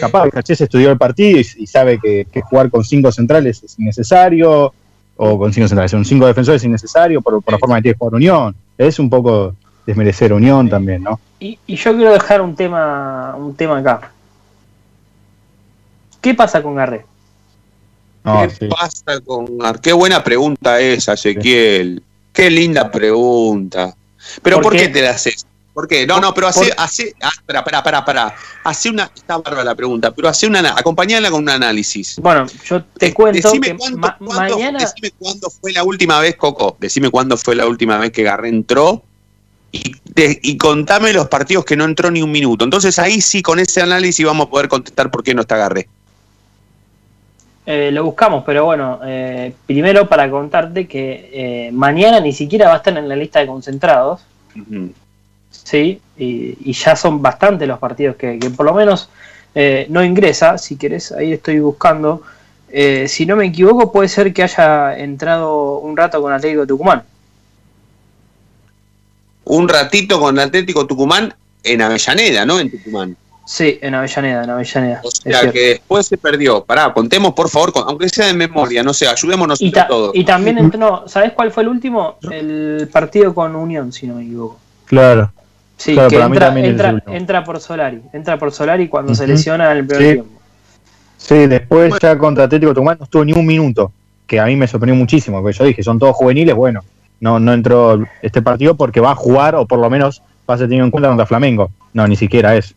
[0.00, 3.78] capaz Cachés estudió el partido y, y sabe que, que jugar con cinco centrales es
[3.78, 4.74] innecesario,
[5.16, 7.94] o con cinco centrales, con cinco defensores es innecesario por, por la forma que tiene
[7.94, 8.56] que jugar Unión.
[8.78, 9.54] Es un poco
[9.86, 11.20] desmerecer Unión también, ¿no?
[11.40, 14.10] Y, y yo quiero dejar un tema, un tema acá.
[16.20, 17.04] ¿Qué pasa con Garré?
[18.24, 22.02] No, ¿Qué pasa con Ar- Qué buena pregunta esa, Ezequiel.
[22.32, 23.94] Qué linda pregunta.
[24.42, 24.88] Pero ¿por, ¿Por qué qué?
[24.88, 25.44] te la haces?
[25.74, 26.06] ¿Por qué?
[26.06, 28.34] No, no, pero hace, hace, ah, espera, espera, espera, espera.
[28.64, 32.18] Hace una, está bárbara la pregunta, pero hace una, acompañala con un análisis.
[32.20, 36.36] Bueno, yo te cuento Decime que cuándo, ma- mañana decime cuándo fue la última vez,
[36.36, 36.76] Coco.
[36.78, 39.02] Decime cuándo fue la última vez que Garré entró
[39.74, 42.64] y, contame los partidos que no entró ni un minuto.
[42.66, 45.88] Entonces ahí sí, con ese análisis vamos a poder contestar por qué no está Garré.
[47.64, 52.74] eh, lo buscamos, pero bueno, eh, primero para contarte que eh, mañana ni siquiera va
[52.74, 54.20] a estar en la lista de concentrados,
[55.52, 56.00] ¿sí?
[56.18, 59.08] Y, y ya son bastantes los partidos que, que por lo menos
[59.54, 62.22] eh, no ingresa, si querés, ahí estoy buscando.
[62.70, 67.02] Eh, si no me equivoco, puede ser que haya entrado un rato con Atlético Tucumán.
[69.44, 71.34] Un ratito con Atlético Tucumán
[71.64, 72.60] en Avellaneda, ¿no?
[72.60, 73.16] En Tucumán.
[73.44, 75.00] Sí, en Avellaneda, en Avellaneda.
[75.04, 76.64] O sea que después se perdió.
[76.64, 80.12] Pará, contemos por favor, con- aunque sea de memoria, no sé, ayudémonos Y, todos.
[80.14, 82.18] y también entró, ¿sabés cuál fue el último?
[82.30, 84.58] El partido con Unión, si no me equivoco.
[84.86, 85.32] Claro.
[85.82, 88.00] Sí, Claro, que entra, entra, entra por Solari.
[88.12, 90.12] Entra por Solari cuando se lesiona en el primer Sí.
[90.14, 90.40] tiempo.
[91.16, 93.92] Sí, después ya contra Atlético Tucumán no estuvo ni un minuto,
[94.26, 96.82] que a mí me sorprendió muchísimo, porque yo dije, son todos juveniles, bueno,
[97.18, 100.58] no, no entró este partido porque va a jugar, o por lo menos va a
[100.58, 101.70] ser tenido en cuenta contra Flamengo.
[101.92, 102.74] No, ni siquiera es.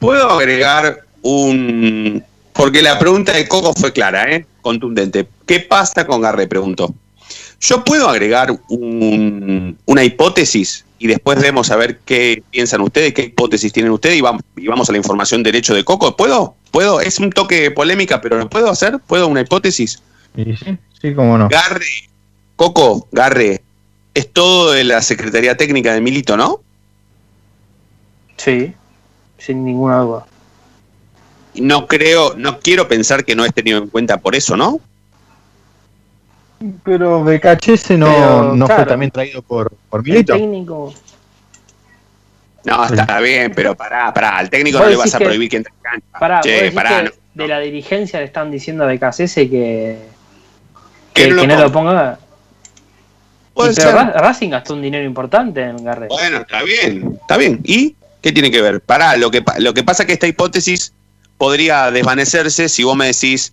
[0.00, 2.22] ¿Puedo agregar un...?
[2.52, 4.44] Porque la pregunta de Coco fue clara, ¿eh?
[4.60, 5.26] Contundente.
[5.46, 6.46] ¿Qué pasa con Garre?
[6.48, 6.92] Preguntó.
[7.60, 13.24] ¿Yo puedo agregar un- una hipótesis y después vemos a ver qué piensan ustedes, qué
[13.24, 16.16] hipótesis tienen ustedes y vamos, y vamos a la información derecho de Coco?
[16.16, 16.56] ¿Puedo?
[16.70, 16.98] ¿Puedo?
[17.02, 18.98] Es un toque de polémica, pero ¿lo puedo hacer?
[19.06, 20.02] ¿Puedo una hipótesis?
[20.34, 20.54] Sí,
[21.02, 21.50] sí, cómo no.
[21.50, 22.08] Garre,
[22.56, 23.62] Coco, Garre,
[24.14, 26.62] es todo de la Secretaría Técnica de Milito, ¿no?
[28.38, 28.72] Sí,
[29.36, 30.26] sin ninguna duda.
[31.56, 34.80] No creo, no quiero pensar que no es tenido en cuenta por eso, ¿no?
[36.84, 40.34] Pero Becachese no, Pero, no fue también traído por, por El Milito.
[40.36, 40.94] técnico.
[42.64, 45.72] No, está bien, pero pará, pará, al técnico no le vas a prohibir que entre
[45.74, 46.18] en cancha.
[46.18, 47.10] Pará, Che, pará, no.
[47.34, 49.98] de la dirigencia le están diciendo a Becasese que,
[51.12, 52.18] Que que, no lo que no lo ponga.
[53.54, 56.06] pero Racing gastó un dinero importante en Garré.
[56.08, 57.60] Bueno, está bien, está bien.
[57.64, 58.80] ¿Y qué tiene que ver?
[58.80, 60.94] Pará, lo que, lo que pasa es que esta hipótesis
[61.36, 63.52] podría desvanecerse si vos me decís,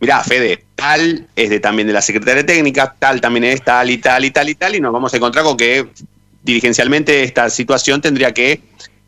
[0.00, 3.98] mirá, Fede, tal es de, también de la Secretaría Técnica, tal también es tal y
[3.98, 5.86] tal y tal y tal, y nos vamos a encontrar con que
[6.42, 8.60] dirigencialmente esta situación tendría que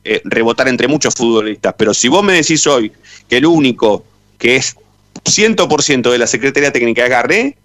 [0.05, 1.75] eh, rebotar entre muchos futbolistas.
[1.77, 2.93] Pero si vos me decís hoy
[3.29, 4.05] que el único
[4.39, 4.77] que es
[5.25, 7.57] 100% de la Secretaría Técnica es Garré,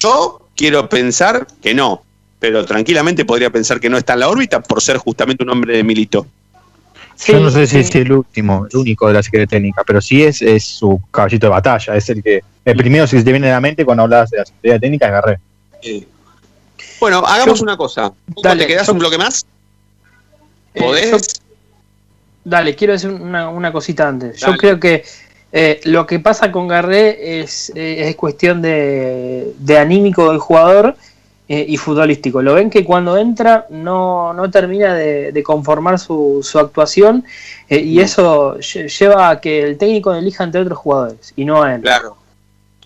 [0.00, 2.02] yo quiero pensar que no,
[2.38, 5.76] pero tranquilamente podría pensar que no está en la órbita por ser justamente un hombre
[5.76, 6.26] de Milito.
[7.26, 10.22] Yo no sé si es el último, el único de la Secretaría Técnica, pero sí
[10.24, 13.48] es, es su caballito de batalla, es el que el primero si se te viene
[13.48, 15.38] a la mente cuando hablas de la Secretaría Técnica es Garré.
[17.00, 18.12] Bueno, hagamos Yo- una cosa.
[18.42, 19.44] Dale, ¿Te quedás yo- un bloque más?
[20.74, 21.10] Eh, ¿Podés?
[21.10, 21.18] yo-
[22.44, 24.40] dale, quiero decir una, una cosita antes.
[24.40, 24.52] Dale.
[24.52, 25.04] Yo creo que
[25.52, 30.96] eh, lo que pasa con Garré es, eh, es cuestión de, de anímico del jugador
[31.48, 32.40] eh, y futbolístico.
[32.40, 37.24] Lo ven que cuando entra no, no termina de, de conformar su, su actuación
[37.68, 41.62] eh, y eso lle- lleva a que el técnico elija entre otros jugadores y no
[41.62, 41.82] a él.
[41.82, 42.16] Claro.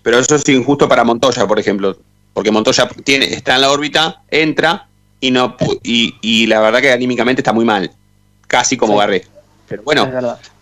[0.03, 1.97] Pero eso es injusto para Montoya, por ejemplo.
[2.33, 4.87] Porque Montoya tiene, está en la órbita, entra
[5.19, 7.91] y no y, y la verdad que anímicamente está muy mal.
[8.47, 8.99] Casi como Sí.
[8.99, 9.25] Garré.
[9.67, 10.09] Pero bueno,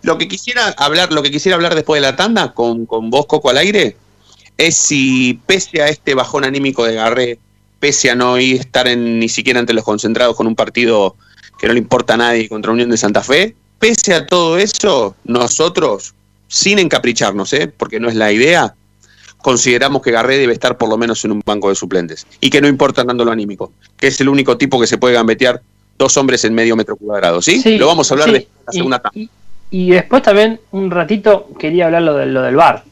[0.02, 3.26] lo que quisiera hablar, lo que quisiera hablar después de la tanda con, con vos,
[3.26, 3.96] Coco, al aire,
[4.58, 7.38] es si pese a este bajón anímico de Garré,
[7.78, 11.16] pese a no ir estar en, ni siquiera entre los concentrados con un partido
[11.58, 15.14] que no le importa a nadie contra Unión de Santa Fe, pese a todo eso,
[15.24, 16.14] nosotros,
[16.48, 17.68] sin encapricharnos, ¿eh?
[17.68, 18.74] porque no es la idea,
[19.38, 22.60] consideramos que Garré debe estar por lo menos en un banco de suplentes y que
[22.60, 25.62] no importa tanto lo anímico, que es el único tipo que se puede gambetear
[25.98, 27.62] dos hombres en medio metro cuadrado, ¿sí?
[27.78, 29.30] lo vamos a hablar de la segunda y,
[29.70, 32.84] y, después también un ratito quería hablar lo, de, lo del bar.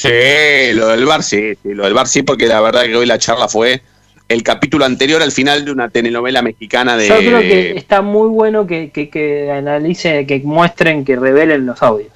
[0.00, 3.18] Sí, lo del bar sí, lo del bar sí, porque la verdad que hoy la
[3.18, 3.82] charla fue
[4.28, 7.08] el capítulo anterior al final de una telenovela mexicana de...
[7.08, 11.82] Yo creo que está muy bueno que, que, que analice, que muestren, que revelen los
[11.82, 12.14] audios.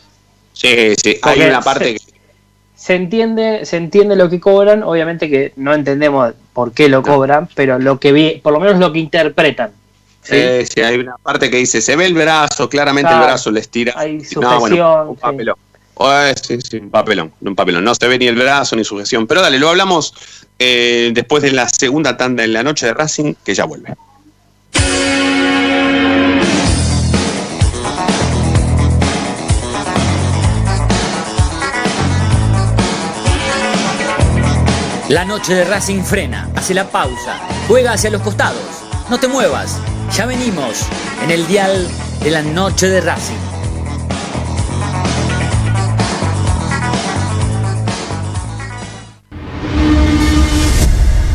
[0.55, 2.01] Sí, sí, hay una parte se, que...
[2.75, 7.51] Se entiende, se entiende lo que cobran, obviamente que no entendemos por qué lo cobran,
[7.55, 9.73] pero lo que vi, por lo menos lo que interpretan.
[10.23, 10.39] Sí,
[10.73, 13.93] sí, hay una parte que dice, se ve el brazo, claramente el brazo les tira.
[13.95, 15.59] Hay sujeción, no,
[15.95, 16.35] papelón.
[16.43, 16.59] sí.
[16.61, 17.85] sí, un papelón, un papelón.
[17.85, 19.27] No se ve ni el brazo ni sujeción.
[19.27, 20.15] Pero dale, lo hablamos
[20.59, 23.95] eh, después de la segunda tanda en la noche de Racing, que ya vuelve.
[35.09, 38.83] La noche de Racing frena, hace la pausa, juega hacia los costados.
[39.11, 39.79] No te muevas,
[40.17, 40.87] ya venimos
[41.23, 41.87] en el dial
[42.23, 43.64] de la noche de Racing.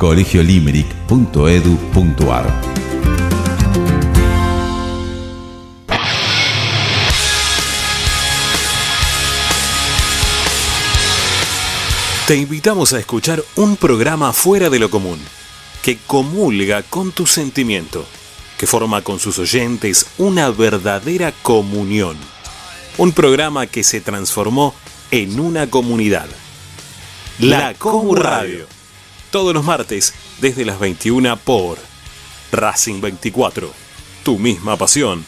[0.00, 2.60] colegiolimerick.edu.ar
[12.26, 15.20] Te invitamos a escuchar un programa fuera de lo común,
[15.82, 18.06] que comulga con tu sentimiento,
[18.56, 22.16] que forma con sus oyentes una verdadera comunión.
[22.96, 24.74] Un programa que se transformó
[25.10, 26.28] en una comunidad.
[27.38, 28.79] La Comu Radio.
[29.30, 31.78] Todos los martes desde las 21 por
[32.50, 33.72] Racing 24.
[34.24, 35.24] Tu misma pasión.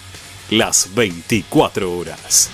[0.51, 2.51] Las 24 horas.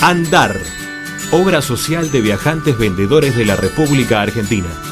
[0.00, 0.58] Andar,
[1.30, 4.91] obra social de viajantes vendedores de la República Argentina.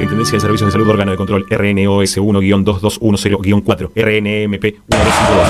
[0.00, 5.48] Superintendencia de Servicios de Salud Órgano de Control RNOS 1-2210-4 RNMP 1252.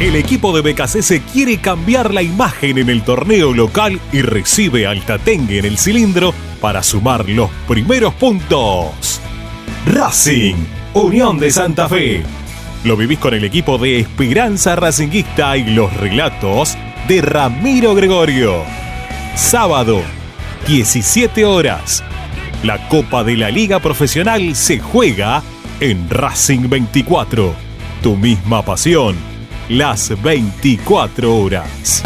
[0.00, 5.04] El equipo de BKC quiere cambiar la imagen en el torneo local y recibe al
[5.04, 9.20] Tatengue en el cilindro para sumar los primeros puntos.
[9.84, 10.54] Racing,
[10.94, 12.22] Unión de Santa Fe,
[12.84, 16.76] lo vivís con el equipo de Esperanza Racinguista y los relatos
[17.08, 18.62] de Ramiro Gregorio.
[19.34, 20.02] Sábado,
[20.66, 22.02] 17 horas.
[22.62, 25.42] La Copa de la Liga Profesional se juega
[25.80, 27.54] en Racing 24.
[28.02, 29.16] Tu misma pasión,
[29.68, 32.02] las 24 horas.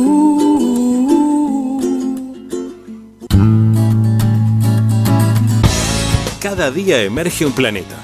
[6.41, 7.95] Cada día emerge un planeta,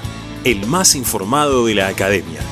[0.44, 2.51] el más informado de la academia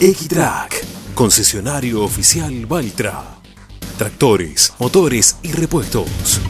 [0.00, 0.84] Equitrack,
[1.16, 3.40] concesionario oficial Valtra.
[3.96, 6.40] Tractores, motores y repuestos.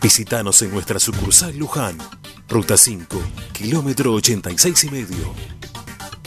[0.00, 1.98] Visítanos en nuestra sucursal Luján,
[2.48, 3.20] Ruta 5,
[3.52, 5.34] kilómetro 86 y medio.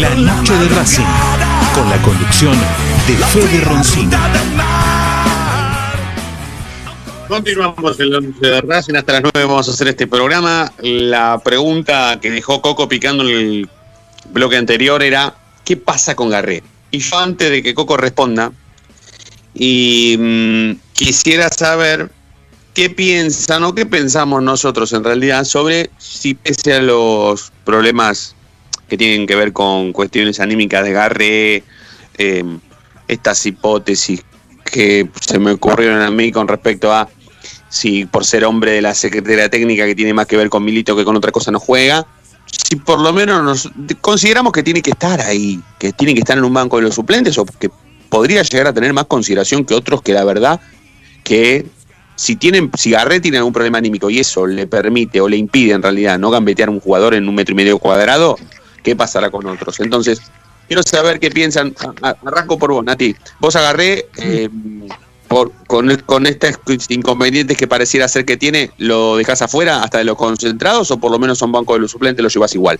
[0.00, 1.04] La noche de Racing,
[1.74, 2.58] con la conducción
[3.06, 4.18] de Fede Roncino.
[7.28, 8.94] Continuamos en la noche de Racing.
[8.94, 10.72] Hasta las 9 vamos a hacer este programa.
[10.78, 13.68] La pregunta que dejó Coco picando en el
[14.30, 16.62] bloque anterior era: ¿qué pasa con Garré?
[16.90, 18.50] Y yo, antes de que Coco responda,
[19.52, 22.10] y mm, quisiera saber
[22.72, 28.34] qué piensan o qué pensamos nosotros en realidad sobre si, pese a los problemas
[28.92, 31.64] que tienen que ver con cuestiones anímicas de Garré,
[32.18, 32.44] eh,
[33.08, 34.22] estas hipótesis
[34.66, 37.08] que se me ocurrieron a mí con respecto a
[37.70, 40.94] si por ser hombre de la Secretaría Técnica que tiene más que ver con Milito
[40.94, 42.06] que con otra cosa no juega,
[42.44, 43.70] si por lo menos nos
[44.02, 46.94] consideramos que tiene que estar ahí, que tiene que estar en un banco de los
[46.94, 47.70] suplentes o que
[48.10, 50.60] podría llegar a tener más consideración que otros que la verdad
[51.24, 51.64] que
[52.14, 55.72] si tienen, si Garré tiene algún problema anímico y eso le permite o le impide
[55.72, 58.36] en realidad no gambetear a un jugador en un metro y medio cuadrado,
[58.82, 59.80] ¿qué pasará con otros?
[59.80, 60.20] Entonces,
[60.66, 61.74] quiero saber qué piensan.
[62.02, 63.14] Arranco por vos, Nati.
[63.40, 64.48] Vos agarré eh,
[65.28, 66.58] por, con, con estos
[66.90, 71.10] inconvenientes que pareciera ser que tiene, ¿lo dejás afuera hasta de los concentrados o por
[71.10, 72.78] lo menos a un banco de los suplentes lo llevas igual?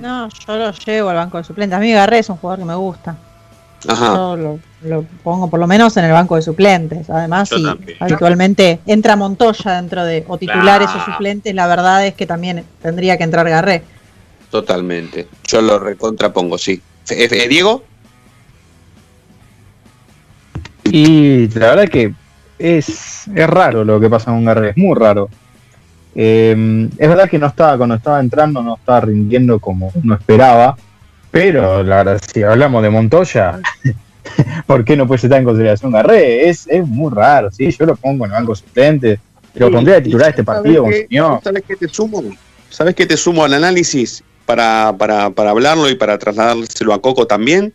[0.00, 1.76] No, yo lo llevo al banco de suplentes.
[1.76, 3.16] A mí Garré es un jugador que me gusta.
[3.88, 4.06] Ajá.
[4.14, 7.10] Yo lo, lo pongo por lo menos en el banco de suplentes.
[7.10, 7.62] Además, si
[8.00, 11.02] habitualmente entra Montoya dentro de o titulares Claro.
[11.02, 13.84] o suplentes, la verdad es que también tendría que entrar Garré.
[14.50, 15.26] Totalmente.
[15.46, 16.80] Yo lo recontrapongo, sí.
[17.10, 17.84] Eh, Diego,
[20.90, 22.14] Y la verdad que
[22.58, 25.28] es, es raro lo que pasa con Garré, es muy raro.
[26.14, 30.76] Eh, es verdad que no estaba, cuando estaba entrando, no estaba rindiendo como uno esperaba,
[31.30, 33.60] pero la verdad, si hablamos de Montoya,
[34.66, 36.48] ¿por qué no puede estar en consideración Garré?
[36.48, 39.18] Es, es muy raro, sí, yo lo pongo en el banco suplente,
[39.54, 41.42] lo Sí, pondría de titular este ¿sabes partido con.
[41.42, 42.22] ¿Sabes qué te sumo?
[42.70, 47.26] ¿Sabes qué te sumo al análisis para, para, para hablarlo y para trasladárselo a Coco
[47.26, 47.72] también?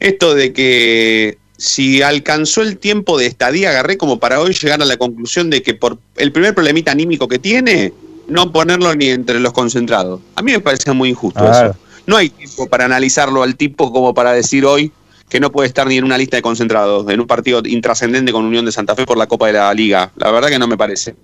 [0.00, 4.84] Esto de que si alcanzó el tiempo de estadía, agarré como para hoy llegar a
[4.84, 7.92] la conclusión de que por el primer problemita anímico que tiene,
[8.28, 10.20] no ponerlo ni entre los concentrados.
[10.36, 11.76] A mí me parece muy injusto eso.
[12.06, 14.92] No hay tiempo para analizarlo al tipo como para decir hoy
[15.28, 18.44] que no puede estar ni en una lista de concentrados, en un partido intrascendente con
[18.44, 20.10] Unión de Santa Fe por la Copa de la Liga.
[20.16, 21.14] La verdad que no me parece.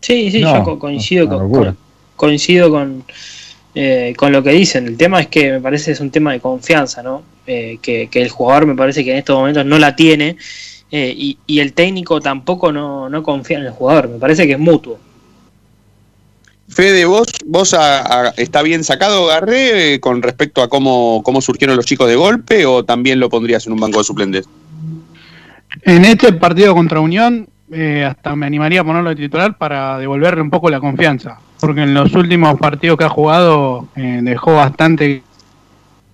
[0.00, 1.76] Sí, sí, No, yo co- coincido con-
[2.16, 3.04] coincido con,
[3.74, 4.86] eh, con lo que dicen.
[4.86, 7.22] El tema es que me parece es un tema de confianza, ¿no?
[7.46, 10.36] Eh, que, que el jugador me parece que en estos momentos no la tiene
[10.90, 14.08] eh, y, y el técnico tampoco no, no confía en el jugador.
[14.08, 14.98] Me parece que es mutuo.
[16.68, 21.40] Fede, vos, vos a- a- está bien sacado Garré eh, con respecto a cómo, cómo
[21.40, 24.48] surgieron los chicos de golpe o también lo pondrías en un banco de suplentes?
[25.82, 30.42] En este partido contra Unión, eh, hasta me animaría a ponerlo de titular para devolverle
[30.42, 31.38] un poco la confianza.
[31.60, 35.22] Porque en los últimos partidos que ha jugado eh, dejó bastante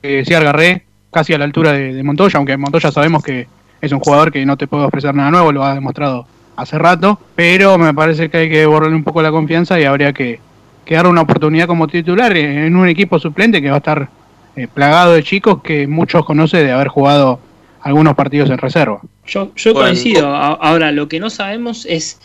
[0.01, 3.47] que desear Garré, casi a la altura de, de Montoya, aunque Montoya sabemos que
[3.81, 6.27] es un jugador que no te puede ofrecer nada nuevo, lo ha demostrado
[6.57, 10.13] hace rato, pero me parece que hay que devolverle un poco la confianza y habría
[10.13, 10.39] que,
[10.85, 14.09] que darle una oportunidad como titular en un equipo suplente que va a estar
[14.55, 17.41] eh, plagado de chicos que muchos conocen de haber jugado
[17.81, 19.01] algunos partidos en reserva.
[19.27, 20.29] Yo, yo coincido.
[20.29, 22.21] Ahora, lo que no sabemos es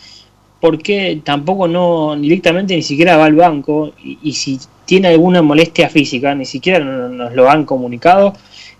[0.60, 5.42] por qué tampoco no directamente ni siquiera va al banco y, y si tiene alguna
[5.42, 8.32] molestia física, ni siquiera no- nos lo han comunicado.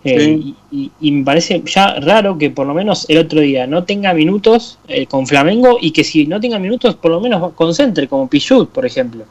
[0.05, 0.55] eh, Sí.
[0.71, 3.83] y, y- y me parece ya raro que por lo menos el otro día no
[3.83, 8.07] tenga minutos eh, con Flamengo y que si no tenga minutos por lo menos concentre,
[8.07, 9.25] como Pichut, por ejemplo,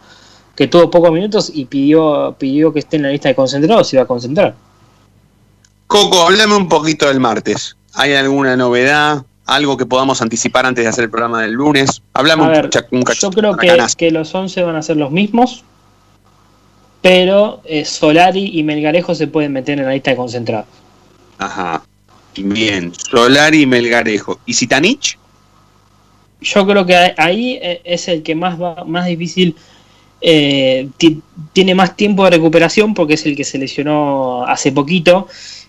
[0.55, 3.95] que tuvo pocos minutos y pidió, pidió que esté en la lista de concentrados y
[3.97, 4.55] va a concentrar.
[5.87, 7.77] Coco, háblame un poquito del martes.
[7.93, 9.23] ¿Hay alguna novedad?
[9.47, 12.01] ¿Algo que podamos anticipar antes de hacer el programa del lunes?
[12.43, 15.63] Un, ver, un Yo creo que, que los 11 van a ser los mismos,
[17.01, 20.67] pero eh, Solari y Melgarejo se pueden meter en la lista de concentrados.
[21.37, 21.81] Ajá.
[22.35, 22.91] Bien.
[22.93, 24.39] Solari y Melgarejo.
[24.45, 25.17] ¿Y Sitanich?
[26.41, 29.55] Yo creo que ahí- eh, es el que más va, más difícil
[30.19, 31.21] eh, ti-
[31.53, 35.27] tiene más tiempo de recuperación porque es el que se lesionó hace poquito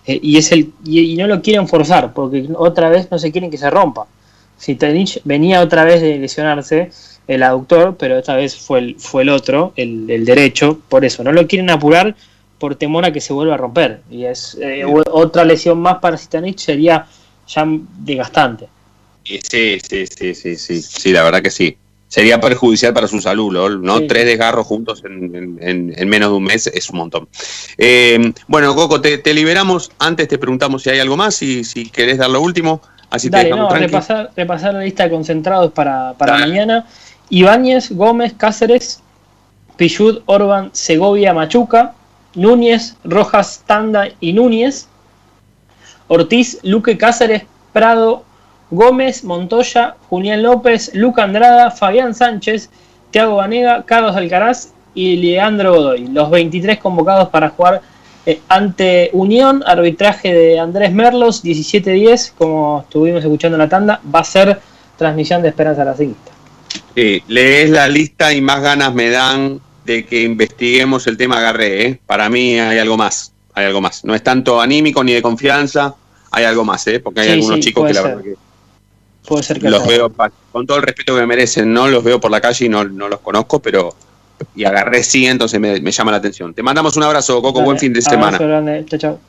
[0.09, 3.31] eh, y es el y, y no lo quieren forzar porque otra vez no se
[3.31, 4.07] quieren que se rompa.
[4.57, 6.89] Sitanich venía otra vez de lesionarse
[7.27, 11.23] el aductor, pero esta vez fue el, fue el otro, el, el derecho, por eso
[11.23, 12.15] no lo quieren apurar
[12.57, 16.17] por temor a que se vuelva a romper y es eh, otra lesión más para
[16.17, 17.05] Sitanich sería
[17.47, 17.67] ya
[17.99, 18.67] desgastante.
[19.23, 20.81] Sí, sí, sí, sí, sí.
[20.81, 21.77] Sí, la verdad que sí.
[22.09, 23.69] Sería perjudicial para su salud, ¿no?
[23.69, 23.99] ¿no?
[23.99, 24.07] Sí.
[24.07, 27.29] Tres desgarros juntos en, en- en- en menos de un mes es un montón.
[27.77, 29.91] Eh, bueno, Coco, te, te liberamos.
[29.99, 32.81] Antes te preguntamos si hay algo más, si, si querés dar lo último.
[33.11, 33.85] Así te dejamos no, tranqui.
[33.87, 36.47] repasar, repasar la lista de concentrados para, para Dale.
[36.47, 36.87] mañana.
[37.29, 39.01] Ibáñez, Gómez, Cáceres,
[39.77, 41.93] Pichud, Orban, Segovia, Machuca,
[42.33, 44.87] Núñez, Rojas, Tanda y Núñez,
[46.07, 48.23] Ortiz, Luque, Cáceres, Prado,
[48.71, 52.69] Gómez, Montoya, Julián López, Luca Andrada, Fabián Sánchez,
[53.11, 56.07] Tiago Vanega, Carlos Alcaraz y Leandro Godoy.
[56.07, 57.81] Los 23 convocados para jugar
[58.25, 64.19] eh, ante Unión, arbitraje de Andrés Merlos, 17-10, como estuvimos escuchando en la tanda, va
[64.19, 64.59] a ser
[64.97, 66.31] transmisión de Esperanza Racingista.
[66.95, 71.87] Sí, lees la lista y más ganas me dan de que investiguemos el tema Garré.
[71.87, 71.99] ¿eh?
[72.05, 74.05] Para mí hay algo más, hay algo más.
[74.05, 75.95] No es tanto anímico ni de confianza,
[76.31, 76.99] hay algo más, ¿eh?
[76.99, 78.48] porque hay Sí, algunos sí, chicos que la verdad que
[79.27, 79.89] Puede ser que los sea.
[79.89, 80.13] veo,
[80.51, 82.83] con todo el respeto que me merecen, no los veo por la calle y no,
[82.83, 83.95] no los conozco, pero
[84.55, 86.53] y agarré sí, entonces me, me llama la atención.
[86.53, 88.37] Te mandamos un abrazo, Coco, buen fin de abrazo semana.
[88.37, 89.19] grande, chao, chao.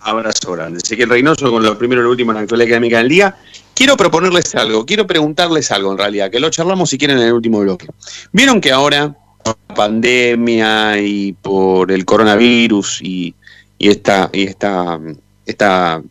[0.00, 0.78] Abrazo grande.
[0.78, 3.36] Ezequiel Reynoso con lo primero y lo último en la actualidad académica del día.
[3.74, 7.32] Quiero proponerles algo, quiero preguntarles algo en realidad, que lo charlamos si quieren en el
[7.32, 7.88] último bloque.
[8.32, 13.34] Vieron que ahora, por la pandemia y por el coronavirus y,
[13.78, 15.00] y esta, y esta,
[15.46, 16.02] esta,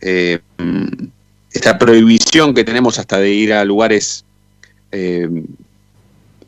[0.00, 0.38] eh,
[1.56, 4.24] esta prohibición que tenemos hasta de ir a lugares
[4.92, 5.28] eh,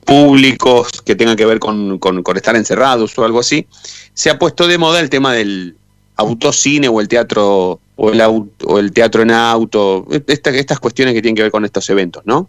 [0.05, 1.99] públicos que tengan que ver con,
[2.37, 3.67] estar encerrados o algo así,
[4.15, 5.77] se ha puesto de moda el tema del
[6.17, 8.23] autocine o el teatro o el,
[8.79, 12.49] el teatro en auto, esta- estas cuestiones que tienen que ver con estos eventos, ¿no?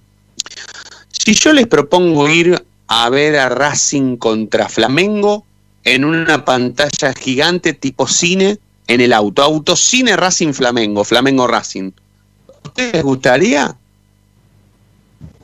[1.11, 5.43] Si yo les propongo ir a ver a Racing contra Flamengo
[5.83, 8.57] en una pantalla gigante tipo cine
[8.87, 12.08] en el auto, autocine Racing Flamengo, Flamengo Racing, ¿a ustedes
[12.93, 13.75] les gustaría?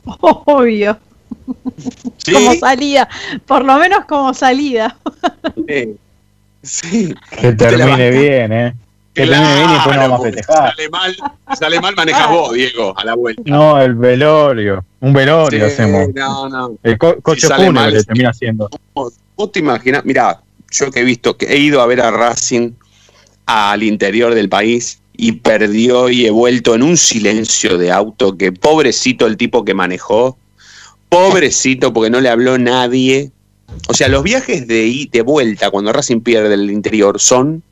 [0.04, 0.98] Obvio.
[2.18, 2.32] ¿Sí?
[2.32, 3.08] Como salida.
[3.46, 4.96] Por lo menos como salida.
[6.62, 7.14] Sí.
[7.40, 8.74] Que termine bien, ¿eh?
[9.14, 10.70] Que termine bien y después no vamos a porque festejar.
[10.70, 11.16] Si sale mal,
[11.50, 13.42] si sale mal manejas vos, Diego, a la vuelta.
[13.46, 14.84] No, el velorio.
[15.00, 16.08] Un velorio Sí, hacemos.
[16.14, 16.72] no, no.
[16.82, 18.68] El co- coche sale fúnebre termina haciendo.
[18.94, 20.04] ¿Vos vos te imaginas?
[20.04, 22.72] Mirá, yo que he visto, que he ido a ver a Racing
[23.46, 28.52] al interior del país y perdió y he vuelto en un silencio de auto que
[28.52, 30.36] pobrecito el tipo que manejó,
[31.08, 33.30] pobrecito porque no le habló nadie.
[33.88, 37.62] O sea, los viajes de de vuelta cuando Racing pierde el interior son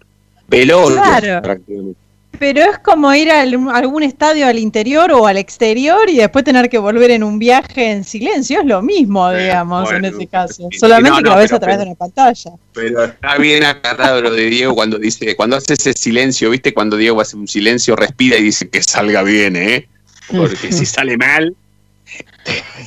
[0.48, 1.42] velorios Claro.
[1.42, 1.98] prácticamente.
[2.38, 6.68] Pero es como ir a algún estadio al interior o al exterior y después tener
[6.68, 8.60] que volver en un viaje en silencio.
[8.60, 10.68] Es lo mismo, digamos, en ese caso.
[10.70, 12.50] sí, Solamente no, que no, lo ves pero- a través pero- de una pantalla.
[12.72, 16.74] Pero está bien agarrado lo de Diego cuando dice, cuando hace ese silencio, ¿viste?
[16.74, 19.88] Cuando Diego hace un silencio, respira y dice que salga bien, ¿eh?
[20.30, 21.54] Porque si sale mal.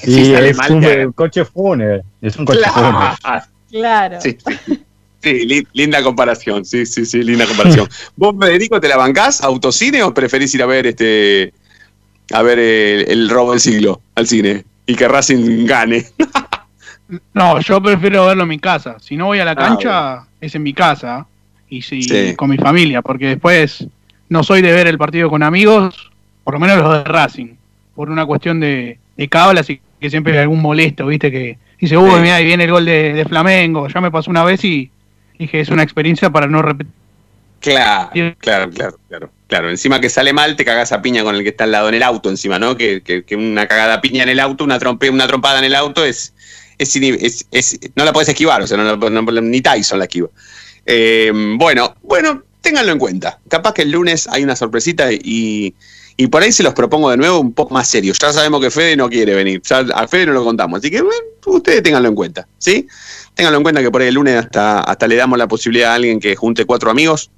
[0.04, 2.04] Si sale es mal, un te- coche fúnebre.
[2.22, 3.18] Es un coche Claro.
[3.22, 3.42] fúnebre.
[3.72, 4.22] Claro.
[4.22, 4.38] Sí,
[4.68, 4.80] sí.
[5.22, 7.88] Sí, li- linda comparación, sí, sí, sí, linda comparación.
[8.16, 11.54] ¿Vos, Federico, te la bancás autocine o preferís ir a ver este
[12.34, 16.06] a ver el, el robo del siglo al cine y que Racing gane?
[17.34, 18.98] No, yo prefiero verlo en mi casa.
[19.00, 21.26] Si no voy a la Ah, cancha, es en mi casa.
[21.70, 22.36] Y si Sí.
[22.36, 23.88] con mi familia, porque después
[24.30, 26.12] no soy de ver el partido con amigos,
[26.44, 27.56] por lo menos los de Racing,
[27.96, 31.32] por una cuestión de, de cablas y que siempre hay algún molesto, ¿viste?
[31.32, 33.88] Que dice, uy, mira, ahí viene el gol de, de Flamengo.
[33.88, 34.92] Ya me pasó una vez y
[35.38, 36.94] dije, es una experiencia para no repetir.
[37.60, 39.32] Claro, claro, claro, claro.
[39.48, 41.88] Claro, encima que sale mal, te cagás a piña con el que está al lado
[41.88, 42.76] en el auto, encima, ¿no?
[42.76, 46.04] Que, que, una cagada piña en el auto, una, trompe, una trompada en el auto
[46.04, 46.34] es,
[46.78, 50.28] es, es, no la puedes esquivar, o sea, no, ni Tyson la esquiva.
[50.86, 53.40] Eh, bueno, bueno, ténganlo en cuenta.
[53.48, 55.74] Capaz que el lunes hay una sorpresita y,
[56.18, 58.14] y por ahí se los propongo de nuevo un poco más serio.
[58.20, 59.62] Ya sabemos que Fede no quiere venir,
[59.94, 61.02] a Fede no lo contamos, así que
[61.46, 62.86] ustedes ténganlo en cuenta, ¿sí?
[63.38, 65.94] Ténganlo en cuenta que por ahí el lunes hasta, hasta le damos la posibilidad a
[65.94, 67.30] alguien que junte cuatro amigos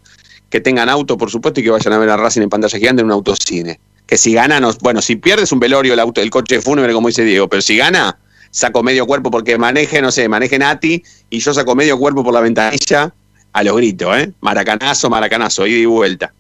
[0.49, 3.01] que tengan auto, por supuesto, y que vayan a ver a Racing en pantalla gigante
[3.01, 3.81] en un autocine.
[4.07, 7.25] Que si gana, bueno, si pierdes un velorio, el, auto, el coche fúnebre, como dice
[7.25, 8.17] Diego, pero si gana,
[8.49, 12.33] saco medio cuerpo porque maneje, no sé, maneje Nati, y yo saco medio cuerpo por
[12.33, 13.13] la ventanilla
[13.51, 14.31] a los gritos, ¿eh?
[14.39, 16.33] Maracanazo, maracanazo, ida y vuelta.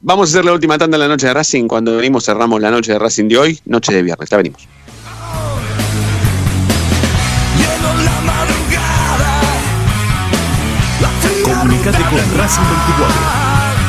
[0.00, 1.68] Vamos a hacer la última tanda en la noche de Racing.
[1.68, 4.28] Cuando venimos cerramos la noche de Racing de hoy, noche de viernes.
[4.28, 4.68] Ya venimos.
[11.86, 13.14] Comunicate con Racing 24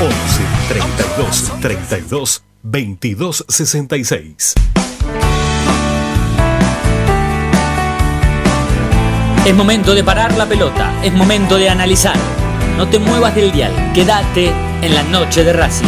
[0.01, 4.53] 11 32 32 22 66.
[9.45, 12.15] Es momento de parar la pelota, es momento de analizar.
[12.77, 14.51] No te muevas del dial, quédate
[14.83, 15.87] en la noche de Racing.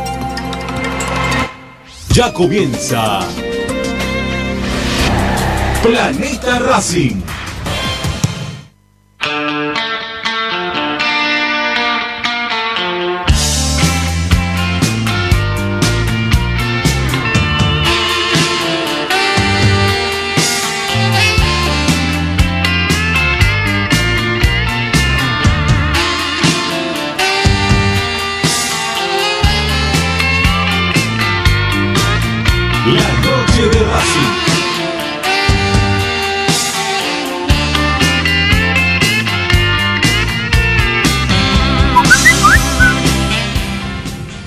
[2.13, 3.21] Ya comienza
[5.81, 7.30] Planeta Racing.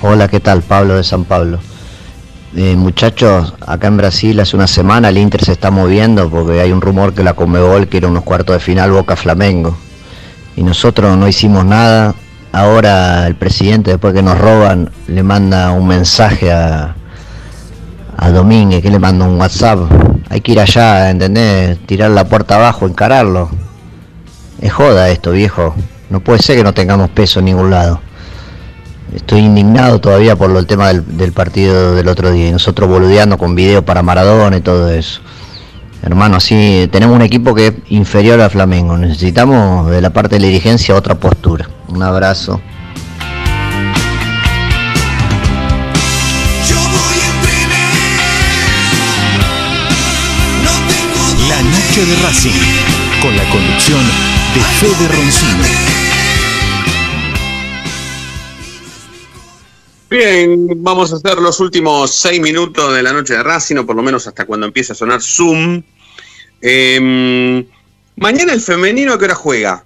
[0.07, 0.61] Hola, ¿qué tal?
[0.61, 1.57] Pablo de San Pablo.
[2.55, 6.71] Eh, muchachos, acá en Brasil hace una semana el Inter se está moviendo porque hay
[6.71, 9.75] un rumor que la Comebol quiere unos cuartos de final Boca Flamengo.
[10.55, 12.13] Y nosotros no hicimos nada.
[12.51, 16.95] Ahora el presidente, después que nos roban, le manda un mensaje a,
[18.15, 19.91] a Domínguez, que le manda un WhatsApp.
[20.29, 21.79] Hay que ir allá, ¿entendés?
[21.87, 23.49] Tirar la puerta abajo, encararlo.
[24.61, 25.73] Es joda esto, viejo.
[26.11, 27.99] No puede ser que no tengamos peso en ningún lado.
[29.15, 32.49] Estoy indignado todavía por lo, el tema del, del partido del otro día.
[32.49, 35.21] Y nosotros boludeando con video para Maradona y todo eso.
[36.03, 38.97] Hermano, así tenemos un equipo que es inferior a Flamengo.
[38.97, 41.69] Necesitamos de la parte de la dirigencia otra postura.
[41.87, 42.61] Un abrazo.
[51.47, 52.51] La noche de Racing,
[53.21, 54.01] con la conducción
[54.53, 56.04] de Fede Roncino.
[60.15, 63.97] Bien, vamos a hacer los últimos seis minutos de la noche de Racing, o por
[63.97, 65.83] lo menos hasta cuando empiece a sonar Zoom.
[66.61, 67.65] Eh,
[68.15, 69.83] mañana el femenino, ¿a qué hora juega?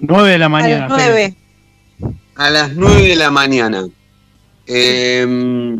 [0.00, 0.84] 9 de la mañana.
[0.84, 1.34] A las nueve.
[2.34, 3.88] A las 9 de la mañana.
[4.66, 5.76] Eh,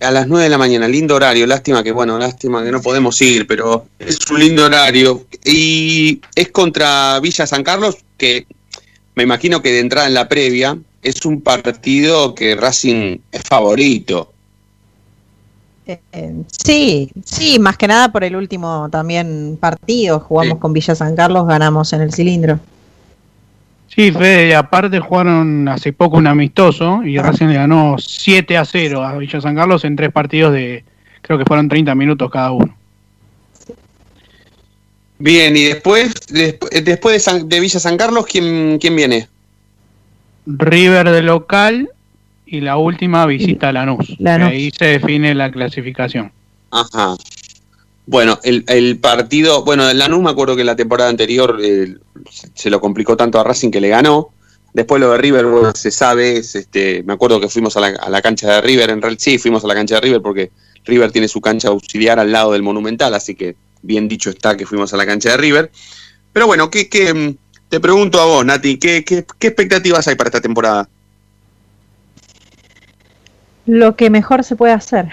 [0.00, 1.46] a las 9 de la mañana, lindo horario.
[1.46, 5.26] Lástima que, bueno, lástima que no podemos ir, pero es un lindo horario.
[5.44, 8.46] Y es contra Villa San Carlos, que
[9.18, 14.32] me imagino que de entrada en la previa es un partido que Racing es favorito.
[15.86, 20.20] Eh, sí, sí, más que nada por el último también partido.
[20.20, 22.60] Jugamos con Villa San Carlos, ganamos en el cilindro.
[23.88, 28.64] Sí, Fede, y aparte jugaron hace poco un amistoso y Racing le ganó 7 a
[28.64, 30.84] 0 a Villa San Carlos en tres partidos de,
[31.22, 32.77] creo que fueron 30 minutos cada uno.
[35.18, 39.28] Bien, y después, después, después de, San- de Villa San Carlos, ¿quién, quién viene?
[40.46, 41.90] River de local
[42.46, 44.14] y la última visita a Lanús.
[44.18, 44.48] Lanús.
[44.48, 46.32] Ahí se define la clasificación.
[46.70, 47.16] Ajá.
[48.06, 51.96] Bueno, el, el partido, bueno, Lanús me acuerdo que la temporada anterior eh,
[52.54, 54.30] se lo complicó tanto a Racing que le ganó.
[54.72, 57.88] Después lo de River, bueno, se sabe, es, este, me acuerdo que fuimos a la,
[57.88, 60.50] a la cancha de River, en realidad sí, fuimos a la cancha de River porque
[60.84, 64.66] River tiene su cancha auxiliar al lado del Monumental, así que bien dicho está que
[64.66, 65.70] fuimos a la cancha de River.
[66.32, 67.36] Pero bueno, ¿qué, qué, mm,
[67.68, 70.88] te pregunto a vos, Nati, ¿qué, qué, qué expectativas hay para esta temporada?
[73.66, 75.08] Lo que mejor se puede hacer.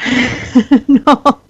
[0.87, 1.41] no,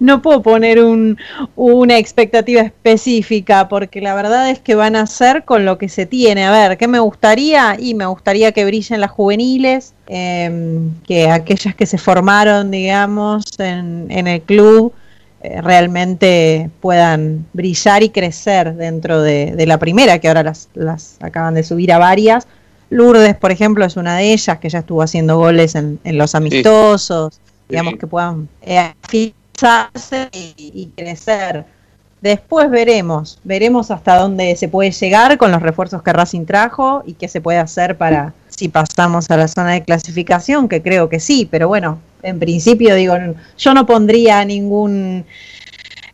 [0.00, 1.16] no puedo poner un,
[1.56, 6.04] una expectativa específica porque la verdad es que van a hacer con lo que se
[6.04, 6.44] tiene.
[6.44, 7.76] A ver, ¿qué me gustaría?
[7.78, 14.06] Y me gustaría que brillen las juveniles, eh, que aquellas que se formaron, digamos, en,
[14.10, 14.92] en el club
[15.62, 21.54] realmente puedan brillar y crecer dentro de, de la primera, que ahora las, las acaban
[21.54, 22.46] de subir a varias.
[22.90, 26.34] Lourdes, por ejemplo, es una de ellas que ya estuvo haciendo goles en, en los
[26.34, 31.64] amistosos, digamos que puedan eh, fixarse y, y crecer.
[32.20, 37.14] Después veremos, veremos hasta dónde se puede llegar con los refuerzos que Racing trajo y
[37.14, 41.18] qué se puede hacer para si pasamos a la zona de clasificación, que creo que
[41.18, 43.16] sí, pero bueno, en principio digo,
[43.58, 45.24] yo no pondría ningún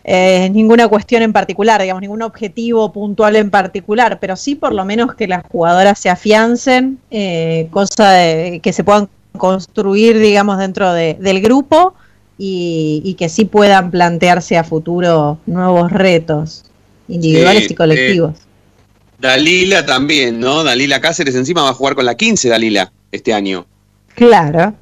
[0.02, 4.86] eh, ninguna cuestión en particular, digamos, ningún objetivo puntual en particular, pero sí por lo
[4.86, 10.94] menos que las jugadoras se afiancen, eh, cosa de, que se puedan construir, digamos, dentro
[10.94, 11.92] de- del grupo
[12.38, 16.64] y, y que sí puedan plantearse a futuro nuevos retos
[17.08, 18.47] individuales Sí, y colectivos.
[19.18, 20.62] Dalila también, ¿no?
[20.64, 23.66] Dalila Cáceres encima va a jugar con la 15 Dalila este año.
[24.14, 24.74] Claro.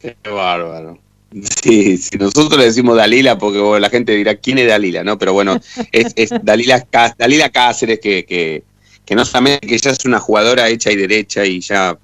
[0.00, 0.98] Qué bárbaro.
[1.62, 5.18] Sí, si nosotros le decimos Dalila, porque bueno, la gente dirá quién es Dalila, ¿no?
[5.18, 5.60] Pero bueno,
[5.92, 8.62] es, es Dalila, Cá- Dalila Cáceres, que, que,
[9.04, 11.98] que no solamente que ya es una jugadora hecha y derecha y ya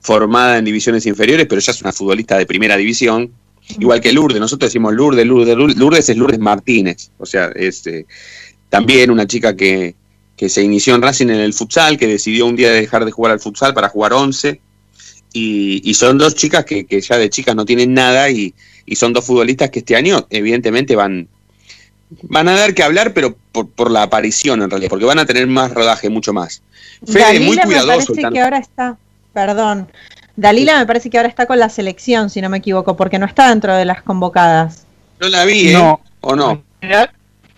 [0.00, 3.30] formada en divisiones inferiores, pero ya es una futbolista de primera división,
[3.78, 4.40] igual que Lourdes.
[4.40, 8.06] Nosotros decimos Lourdes, Lourdes, Lourdes, Lourdes es Lourdes Martínez, o sea, es eh,
[8.70, 9.94] también una chica que,
[10.42, 13.30] que se inició en Racing en el futsal, que decidió un día dejar de jugar
[13.30, 14.60] al futsal para jugar 11
[15.32, 18.52] y, y son dos chicas que, que ya de chicas no tienen nada y,
[18.84, 21.28] y son dos futbolistas que este año evidentemente van
[22.22, 25.26] van a dar que hablar pero por, por la aparición en realidad porque van a
[25.26, 26.60] tener más rodaje mucho más
[27.06, 28.96] Fede Dalila muy me cuidadoso parece tan- que ahora está,
[29.32, 29.92] perdón,
[30.34, 33.26] Dalila me parece que ahora está con la selección, si no me equivoco, porque no
[33.26, 34.82] está dentro de las convocadas.
[35.20, 35.72] no la vi ¿eh?
[35.72, 36.00] No.
[36.20, 36.64] o no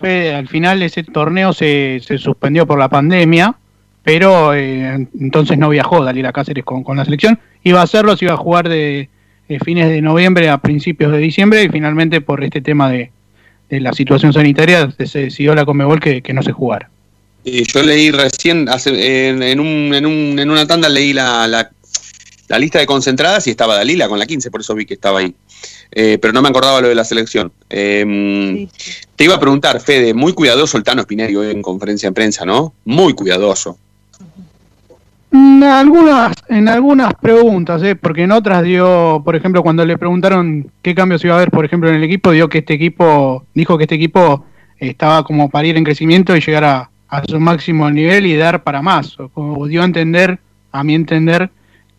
[0.05, 3.57] Al final ese torneo se, suspendió por la pandemia,
[4.03, 7.39] pero eh, entonces no viajó Dalila Cáceres con, la selección.
[7.63, 9.09] Iba a hacerlo, se iba a jugar de,
[9.49, 13.11] de fines de noviembre a principios de diciembre y finalmente por este tema de,
[13.71, 16.91] la situación sanitaria se decidió la Comebol que, que no se jugara.
[17.43, 21.49] Y yo leí recién hace, en, en un, en, un, en una tanda leí la,
[21.49, 21.71] la
[22.49, 25.21] la lista de concentradas y estaba Dalila con la 15, por eso vi que estaba
[25.21, 25.35] ahí.
[25.91, 27.53] Eh, pero no me acordaba lo de la selección.
[27.70, 28.68] Eh,
[29.16, 32.45] te iba a preguntar, Fede, muy cuidadoso el Tano Spinelli hoy en conferencia de prensa,
[32.45, 32.74] ¿no?
[32.85, 33.78] Muy cuidadoso.
[35.32, 37.97] En algunas, en algunas preguntas, ¿eh?
[37.97, 41.64] porque en otras dio, por ejemplo, cuando le preguntaron qué cambios iba a haber, por
[41.64, 44.45] ejemplo, en el equipo, dio que este equipo, dijo que este equipo
[44.78, 48.62] estaba como para ir en crecimiento y llegar a, a su máximo nivel y dar
[48.62, 49.18] para más.
[49.18, 50.39] O como dio a entender,
[50.70, 51.51] a mi entender,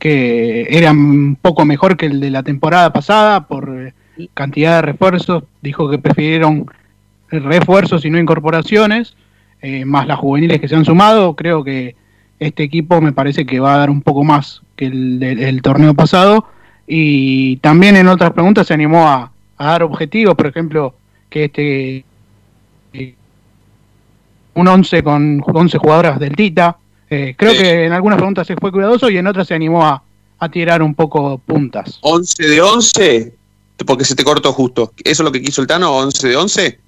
[0.05, 4.81] que era un poco mejor que el de la temporada pasada por eh, cantidad de
[4.83, 5.45] refuerzos.
[5.63, 6.67] Dijo que prefirieron
[7.31, 9.15] refuerzos y no incorporaciones,
[9.63, 11.35] eh, más las juveniles que se han sumado.
[11.35, 11.95] Creo que
[12.39, 15.95] este equipo me parece que va a dar un poco más que el del torneo
[15.95, 16.49] pasado.
[16.85, 20.93] Y también en otras preguntas se animó a, a dar objetivos, por ejemplo,
[21.31, 22.05] que este
[24.53, 26.77] un 11 con 11 jugadoras del Tita.
[27.09, 30.01] Eh, creo que en algunas preguntas se fue cuidadoso y en otras se animó a,
[30.39, 31.99] a tirar un poco puntas.
[32.01, 33.33] ¿11 de 11?
[33.85, 34.91] Porque se te cortó justo.
[35.03, 35.97] ¿Eso es lo que quiso el Tano?
[35.99, 36.79] ¿11 de 11?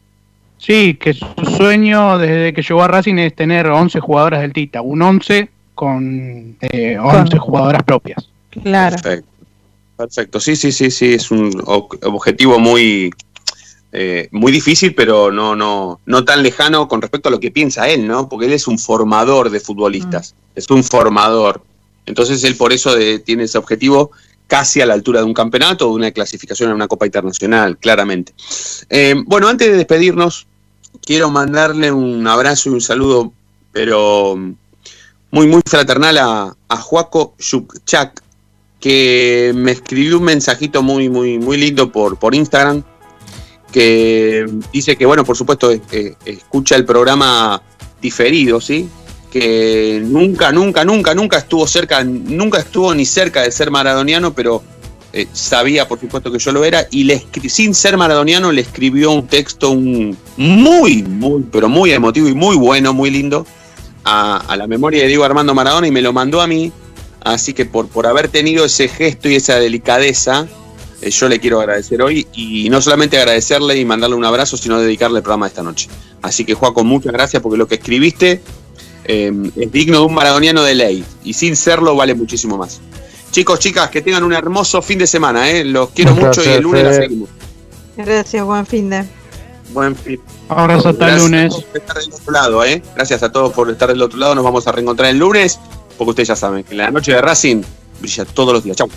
[0.57, 1.25] Sí, que su
[1.57, 4.81] sueño desde que llegó a Racing es tener 11 jugadoras del Tita.
[4.81, 8.27] Un 11 con eh, 11 jugadoras propias.
[8.49, 8.95] Claro.
[8.95, 9.27] Perfecto.
[9.97, 10.39] Perfecto.
[10.39, 11.13] Sí, sí, sí, sí.
[11.13, 13.11] Es un ob- objetivo muy,
[13.91, 17.87] eh, muy difícil, pero no, no, no tan lejano con respecto a lo que piensa
[17.89, 18.27] él, ¿no?
[18.29, 21.61] Porque él es un formador de futbolistas, es un formador.
[22.05, 24.11] Entonces él por eso de- tiene ese objetivo
[24.47, 27.77] casi a la altura de un campeonato o de una clasificación en una Copa Internacional,
[27.77, 28.33] claramente.
[28.89, 30.47] Eh, bueno, antes de despedirnos,
[31.05, 33.33] quiero mandarle un abrazo y un saludo,
[33.73, 34.53] pero mm,
[35.31, 38.21] muy, muy fraternal a, a Juaco Shukchak,
[38.79, 42.83] que me escribió un mensajito muy, muy, muy lindo por, por Instagram,
[43.71, 47.61] que dice que, bueno, por supuesto, eh, escucha el programa
[48.01, 48.89] diferido, ¿sí?
[49.31, 54.63] Que nunca, nunca, nunca, nunca estuvo cerca, nunca estuvo ni cerca de ser maradoniano, pero
[55.13, 59.11] eh, sabía, por supuesto, que yo lo era, y le sin ser maradoniano le escribió
[59.11, 63.45] un texto muy, muy, pero muy emotivo y muy bueno, muy lindo,
[64.03, 66.71] a, a la memoria de Diego Armando Maradona y me lo mandó a mí.
[67.21, 70.47] Así que por, por haber tenido ese gesto y esa delicadeza,
[71.01, 74.79] eh, yo le quiero agradecer hoy y no solamente agradecerle y mandarle un abrazo, sino
[74.79, 75.89] dedicarle el programa de esta noche.
[76.21, 78.41] Así que, Juaco, muchas gracias porque lo que escribiste
[79.05, 82.81] eh, es digno de un maradoniano de ley y sin serlo vale muchísimo más.
[83.31, 85.63] Chicos, chicas, que tengan un hermoso fin de semana, ¿eh?
[85.63, 87.01] los quiero mucho y el lunes la Fede.
[87.03, 87.29] seguimos.
[87.97, 89.05] Gracias, buen fin de.
[89.73, 90.19] Buen fin.
[90.49, 91.53] Abrazo hasta el lunes.
[91.53, 92.81] por estar del otro lado, ¿eh?
[92.95, 94.33] Gracias a todos por estar del otro lado.
[94.33, 95.59] Nos vamos a reencontrar el lunes,
[95.97, 97.61] porque ustedes ya saben que la noche de Racing
[97.99, 98.77] brilla todos los días.
[98.77, 98.89] Chau.